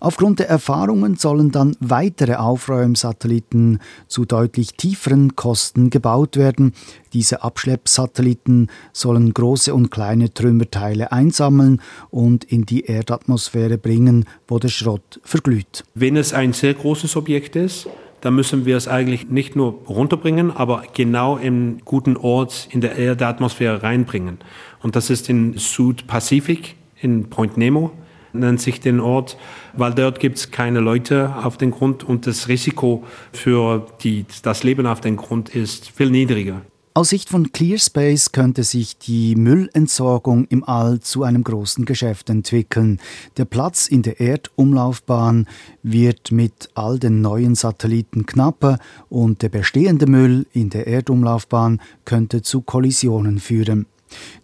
Aufgrund 0.00 0.38
der 0.38 0.48
Erfahrungen 0.48 1.16
sollen 1.16 1.50
dann 1.50 1.76
weitere 1.80 2.34
Aufräumsatelliten 2.34 3.80
zu 4.06 4.24
deutlich 4.24 4.74
tieferen 4.74 5.36
Kosten 5.36 5.90
gebaut 5.90 6.36
werden. 6.36 6.72
Diese 7.12 7.42
Abschleppsatelliten 7.42 8.68
sollen 8.92 9.34
große 9.34 9.74
und 9.74 9.90
kleine 9.90 10.32
Trümmerteile 10.32 11.12
einsammeln 11.12 11.80
und 12.10 12.44
in 12.44 12.66
die 12.66 12.86
Erdatmosphäre 12.86 13.78
bringen, 13.78 14.26
wo 14.48 14.58
der 14.58 14.68
Schrott 14.68 15.20
verglüht. 15.22 15.84
Wenn 15.94 16.16
es 16.16 16.32
ein 16.32 16.52
sehr 16.52 16.74
großes 16.74 17.16
Objekt 17.16 17.56
ist, 17.56 17.88
dann 18.20 18.34
müssen 18.34 18.64
wir 18.64 18.78
es 18.78 18.88
eigentlich 18.88 19.28
nicht 19.28 19.54
nur 19.54 19.82
runterbringen, 19.86 20.50
aber 20.50 20.84
genau 20.94 21.36
im 21.36 21.80
guten 21.84 22.16
Ort 22.16 22.68
in 22.70 22.80
der 22.80 22.96
Erdatmosphäre 22.96 23.82
reinbringen. 23.82 24.38
Und 24.82 24.96
das 24.96 25.10
ist 25.10 25.28
in 25.28 25.58
Südpazifik, 25.58 26.74
in 27.00 27.28
Point 27.28 27.58
Nemo 27.58 27.92
nennt 28.34 28.60
sich 28.60 28.80
den 28.80 29.00
Ort, 29.00 29.36
weil 29.72 29.94
dort 29.94 30.20
gibt 30.20 30.38
es 30.38 30.50
keine 30.50 30.80
Leute 30.80 31.34
auf 31.42 31.56
dem 31.56 31.70
Grund 31.70 32.04
und 32.04 32.26
das 32.26 32.48
Risiko 32.48 33.04
für 33.32 33.86
die, 34.02 34.26
das 34.42 34.62
Leben 34.62 34.86
auf 34.86 35.00
dem 35.00 35.16
Grund 35.16 35.54
ist 35.54 35.90
viel 35.90 36.10
niedriger. 36.10 36.62
Aus 36.96 37.08
Sicht 37.08 37.28
von 37.28 37.50
ClearSpace 37.50 38.30
könnte 38.30 38.62
sich 38.62 38.96
die 38.98 39.34
Müllentsorgung 39.34 40.44
im 40.44 40.62
All 40.62 41.00
zu 41.00 41.24
einem 41.24 41.42
großen 41.42 41.86
Geschäft 41.86 42.30
entwickeln. 42.30 43.00
Der 43.36 43.46
Platz 43.46 43.88
in 43.88 44.02
der 44.02 44.20
Erdumlaufbahn 44.20 45.48
wird 45.82 46.30
mit 46.30 46.70
all 46.74 47.00
den 47.00 47.20
neuen 47.20 47.56
Satelliten 47.56 48.26
knapper 48.26 48.78
und 49.08 49.42
der 49.42 49.48
bestehende 49.48 50.06
Müll 50.06 50.46
in 50.52 50.70
der 50.70 50.86
Erdumlaufbahn 50.86 51.82
könnte 52.04 52.42
zu 52.42 52.60
Kollisionen 52.60 53.40
führen. 53.40 53.86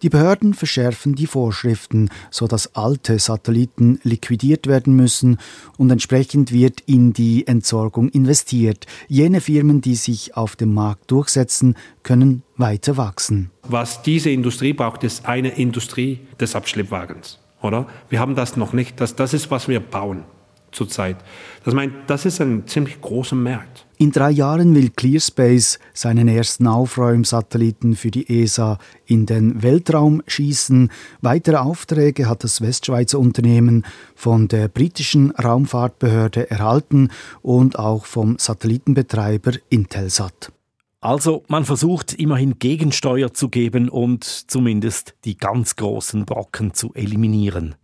Die 0.01 0.09
Behörden 0.09 0.53
verschärfen 0.53 1.15
die 1.15 1.27
Vorschriften, 1.27 2.09
sodass 2.29 2.75
alte 2.75 3.19
Satelliten 3.19 3.99
liquidiert 4.03 4.67
werden 4.67 4.95
müssen 4.95 5.37
und 5.77 5.89
entsprechend 5.91 6.51
wird 6.51 6.81
in 6.85 7.13
die 7.13 7.47
Entsorgung 7.47 8.09
investiert. 8.09 8.85
Jene 9.07 9.41
Firmen, 9.41 9.81
die 9.81 9.95
sich 9.95 10.35
auf 10.35 10.55
dem 10.55 10.73
Markt 10.73 11.11
durchsetzen, 11.11 11.75
können 12.03 12.43
weiter 12.57 12.97
wachsen. 12.97 13.51
Was 13.63 14.01
diese 14.01 14.29
Industrie 14.29 14.73
braucht, 14.73 15.03
ist 15.03 15.25
eine 15.25 15.49
Industrie 15.49 16.19
des 16.39 16.55
Abschleppwagens. 16.55 17.39
Oder? 17.61 17.87
Wir 18.09 18.19
haben 18.19 18.35
das 18.35 18.57
noch 18.57 18.73
nicht. 18.73 18.99
Das, 18.99 19.15
das 19.15 19.33
ist, 19.33 19.51
was 19.51 19.67
wir 19.67 19.79
bauen 19.79 20.23
zurzeit. 20.71 21.17
Das, 21.63 21.73
meint, 21.73 21.93
das 22.07 22.25
ist 22.25 22.41
ein 22.41 22.67
ziemlich 22.67 23.01
großer 23.01 23.35
Markt. 23.35 23.85
In 24.01 24.11
drei 24.11 24.31
Jahren 24.31 24.73
will 24.73 24.89
ClearSpace 24.89 25.77
seinen 25.93 26.27
ersten 26.27 26.65
Aufräumsatelliten 26.65 27.95
für 27.95 28.09
die 28.09 28.41
ESA 28.41 28.79
in 29.05 29.27
den 29.27 29.61
Weltraum 29.61 30.23
schießen. 30.25 30.89
Weitere 31.21 31.57
Aufträge 31.57 32.27
hat 32.27 32.43
das 32.43 32.61
Westschweizer 32.61 33.19
Unternehmen 33.19 33.85
von 34.15 34.47
der 34.47 34.69
britischen 34.69 35.29
Raumfahrtbehörde 35.29 36.49
erhalten 36.49 37.09
und 37.43 37.77
auch 37.77 38.05
vom 38.05 38.39
Satellitenbetreiber 38.39 39.51
Intelsat. 39.69 40.51
Also 40.99 41.43
man 41.47 41.63
versucht 41.63 42.13
immerhin 42.15 42.57
Gegensteuer 42.57 43.35
zu 43.35 43.49
geben 43.49 43.87
und 43.87 44.23
zumindest 44.23 45.13
die 45.25 45.37
ganz 45.37 45.75
großen 45.75 46.25
Brocken 46.25 46.73
zu 46.73 46.91
eliminieren. 46.95 47.75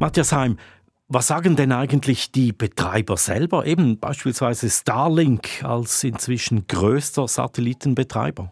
Matthias 0.00 0.32
Heim, 0.32 0.58
was 1.08 1.26
sagen 1.26 1.56
denn 1.56 1.72
eigentlich 1.72 2.32
die 2.32 2.52
Betreiber 2.52 3.16
selber, 3.16 3.66
eben 3.66 3.98
beispielsweise 3.98 4.70
Starlink 4.70 5.62
als 5.62 6.02
inzwischen 6.02 6.66
größter 6.66 7.28
Satellitenbetreiber? 7.28 8.50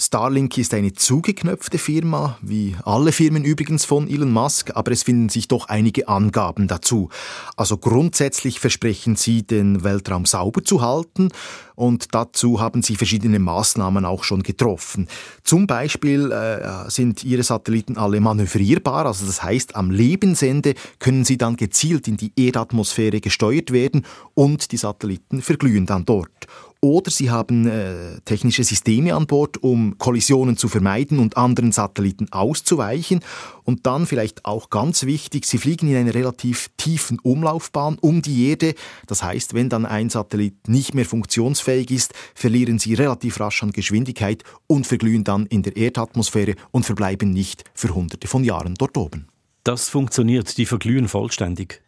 Starlink 0.00 0.56
ist 0.58 0.74
eine 0.74 0.92
zugeknöpfte 0.92 1.76
Firma, 1.76 2.38
wie 2.40 2.76
alle 2.84 3.10
Firmen 3.10 3.44
übrigens 3.44 3.84
von 3.84 4.08
Elon 4.08 4.30
Musk, 4.30 4.70
aber 4.76 4.92
es 4.92 5.02
finden 5.02 5.28
sich 5.28 5.48
doch 5.48 5.68
einige 5.68 6.06
Angaben 6.06 6.68
dazu. 6.68 7.08
Also 7.56 7.78
grundsätzlich 7.78 8.60
versprechen 8.60 9.16
sie, 9.16 9.42
den 9.42 9.82
Weltraum 9.82 10.24
sauber 10.24 10.62
zu 10.62 10.82
halten 10.82 11.30
und 11.74 12.14
dazu 12.14 12.60
haben 12.60 12.82
sie 12.82 12.94
verschiedene 12.94 13.40
Maßnahmen 13.40 14.04
auch 14.04 14.22
schon 14.22 14.44
getroffen. 14.44 15.08
Zum 15.42 15.66
Beispiel 15.66 16.30
äh, 16.30 16.88
sind 16.88 17.24
ihre 17.24 17.42
Satelliten 17.42 17.98
alle 17.98 18.20
manövrierbar, 18.20 19.04
also 19.04 19.26
das 19.26 19.42
heißt, 19.42 19.74
am 19.74 19.90
Lebensende 19.90 20.74
können 21.00 21.24
sie 21.24 21.38
dann 21.38 21.56
gezielt 21.56 22.06
in 22.06 22.16
die 22.16 22.32
Erdatmosphäre 22.36 23.20
gesteuert 23.20 23.72
werden 23.72 24.06
und 24.34 24.70
die 24.70 24.76
Satelliten 24.76 25.42
verglühen 25.42 25.86
dann 25.86 26.04
dort. 26.04 26.46
Oder 26.80 27.10
sie 27.10 27.30
haben 27.30 27.66
äh, 27.66 28.20
technische 28.24 28.62
Systeme 28.62 29.14
an 29.14 29.26
Bord, 29.26 29.60
um 29.64 29.98
Kollisionen 29.98 30.56
zu 30.56 30.68
vermeiden 30.68 31.18
und 31.18 31.36
anderen 31.36 31.72
Satelliten 31.72 32.28
auszuweichen. 32.30 33.20
Und 33.64 33.86
dann 33.86 34.06
vielleicht 34.06 34.44
auch 34.44 34.70
ganz 34.70 35.04
wichtig, 35.04 35.44
sie 35.44 35.58
fliegen 35.58 35.88
in 35.88 35.96
einer 35.96 36.14
relativ 36.14 36.70
tiefen 36.76 37.18
Umlaufbahn 37.18 37.98
um 38.00 38.22
die 38.22 38.48
Erde. 38.48 38.74
Das 39.08 39.24
heißt, 39.24 39.54
wenn 39.54 39.68
dann 39.68 39.86
ein 39.86 40.08
Satellit 40.08 40.68
nicht 40.68 40.94
mehr 40.94 41.04
funktionsfähig 41.04 41.90
ist, 41.90 42.14
verlieren 42.36 42.78
sie 42.78 42.94
relativ 42.94 43.40
rasch 43.40 43.64
an 43.64 43.72
Geschwindigkeit 43.72 44.44
und 44.68 44.86
verglühen 44.86 45.24
dann 45.24 45.46
in 45.46 45.64
der 45.64 45.76
Erdatmosphäre 45.76 46.54
und 46.70 46.86
verbleiben 46.86 47.32
nicht 47.32 47.64
für 47.74 47.92
hunderte 47.92 48.28
von 48.28 48.44
Jahren 48.44 48.74
dort 48.74 48.96
oben. 48.96 49.26
Das 49.64 49.88
funktioniert, 49.88 50.56
die 50.56 50.64
verglühen 50.64 51.08
vollständig. 51.08 51.82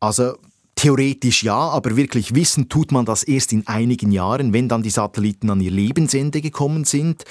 Also 0.00 0.36
Theoretisch 0.78 1.42
ja, 1.42 1.58
aber 1.58 1.96
wirklich 1.96 2.36
wissen 2.36 2.68
tut 2.68 2.92
man 2.92 3.04
das 3.04 3.24
erst 3.24 3.52
in 3.52 3.66
einigen 3.66 4.12
Jahren, 4.12 4.52
wenn 4.52 4.68
dann 4.68 4.84
die 4.84 4.90
Satelliten 4.90 5.50
an 5.50 5.60
ihr 5.60 5.72
Lebensende 5.72 6.40
gekommen 6.40 6.84
sind. 6.84 7.24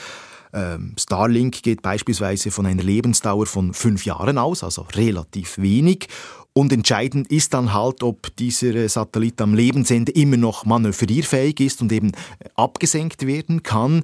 Ähm, 0.52 0.96
Starlink 1.00 1.64
geht 1.64 1.82
beispielsweise 1.82 2.52
von 2.52 2.66
einer 2.66 2.84
Lebensdauer 2.84 3.46
von 3.46 3.74
fünf 3.74 4.04
Jahren 4.04 4.38
aus, 4.38 4.66
also 4.66 4.86
relativ 4.94 5.60
wenig. 5.60 6.10
Und 6.58 6.74
entscheidend 6.74 7.32
ist 7.32 7.54
dann 7.54 7.72
halt, 7.72 8.02
ob 8.02 8.36
dieser 8.36 8.90
Satellit 8.90 9.40
am 9.42 9.54
Lebensende 9.54 10.12
immer 10.14 10.38
noch 10.38 10.66
manövrierfähig 10.66 11.60
ist 11.60 11.84
und 11.84 11.92
eben 11.92 12.14
abgesenkt 12.56 13.28
werden 13.28 13.62
kann. 13.62 14.04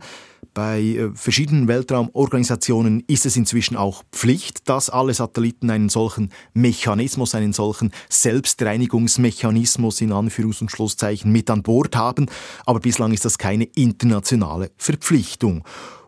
Bei 0.53 0.79
äh, 0.79 1.09
verschiedenen 1.15 1.67
Weltraumorganisationen 1.67 3.03
ist 3.07 3.25
es 3.25 3.37
inzwischen 3.37 3.75
auch 3.75 4.03
Pflicht, 4.11 4.69
dass 4.69 4.91
alle 4.91 5.15
Satelliten 5.15 5.71
einen 5.71 5.89
solchen 5.89 6.29
Mechanismus, 6.53 7.33
einen 7.33 7.53
solchen 7.53 7.91
Selbstreinigungsmechanismus 8.09 10.01
in 10.01 10.13
Anführungs- 10.13 10.61
und 10.61 10.69
Schlusszeichen 10.69 11.31
mit 11.31 11.49
an 11.49 11.63
Bord 11.63 11.95
haben. 11.95 12.27
Aber 12.67 12.79
bislang 12.79 13.13
ist 13.13 13.25
das 13.25 13.39
keine 13.39 13.63
internationale 13.63 14.69
Verpflichtung. 14.77 15.63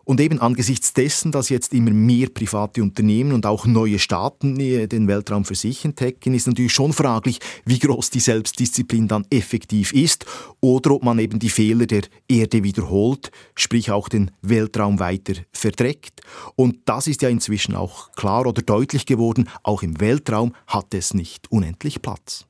Und 0.06 0.20
eben 0.20 0.40
angesichts 0.40 0.92
dessen, 0.92 1.32
dass 1.32 1.48
jetzt 1.48 1.74
immer 1.74 1.90
mehr 1.90 2.28
private 2.28 2.80
Unternehmen 2.80 3.32
und 3.32 3.44
auch 3.44 3.66
neue 3.66 3.98
Staaten 3.98 4.60
äh, 4.60 4.86
den 4.86 5.08
Weltraum 5.08 5.44
für 5.44 5.56
sich 5.56 5.84
entdecken, 5.84 6.32
ist 6.32 6.46
natürlich 6.46 6.72
schon 6.72 6.92
fraglich, 6.92 7.40
wie 7.64 7.80
groß 7.80 8.10
die 8.10 8.20
Selbstdisziplin 8.20 9.08
dann 9.08 9.26
effektiv 9.30 9.92
ist 9.92 10.24
oder 10.60 10.92
ob 10.92 11.02
man 11.02 11.18
eben 11.18 11.40
die 11.40 11.50
Fehler 11.50 11.86
der 11.86 12.02
Erde 12.28 12.62
wiederholt, 12.62 13.32
sprich 13.56 13.90
auch 13.90 14.08
den 14.08 14.30
Weltraum 14.42 15.00
weiter 15.00 15.34
verdreckt. 15.50 16.20
Und 16.54 16.76
das 16.84 17.08
ist 17.08 17.22
ja 17.22 17.28
inzwischen 17.28 17.74
auch 17.74 18.12
klar 18.12 18.46
oder 18.46 18.62
deutlich 18.62 19.06
geworden, 19.06 19.48
auch 19.64 19.82
im 19.82 20.00
Weltraum 20.00 20.54
hat 20.68 20.94
es 20.94 21.14
nicht 21.14 21.50
unendlich 21.50 22.00
Platz. 22.00 22.46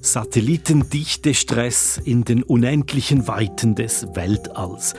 Satellitendichte-Stress 0.00 2.00
in 2.04 2.24
den 2.24 2.42
unendlichen 2.42 3.28
Weiten 3.28 3.76
des 3.76 4.08
Weltalls. 4.14 4.94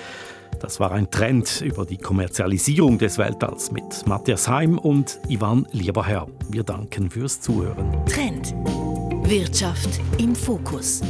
Das 0.60 0.80
war 0.80 0.92
ein 0.92 1.10
Trend 1.12 1.62
über 1.62 1.86
die 1.86 1.98
Kommerzialisierung 1.98 2.98
des 2.98 3.18
Weltalls 3.18 3.72
mit 3.72 4.06
Matthias 4.08 4.48
Heim 4.48 4.78
und 4.78 5.20
Ivan 5.28 5.68
Lieberherr. 5.72 6.28
Wir 6.50 6.64
danken 6.64 7.10
fürs 7.10 7.42
Zuhören. 7.42 8.06
Trend. 8.06 8.54
Wirtschaft 9.28 10.00
im 10.18 10.36
Fokus. 10.36 11.02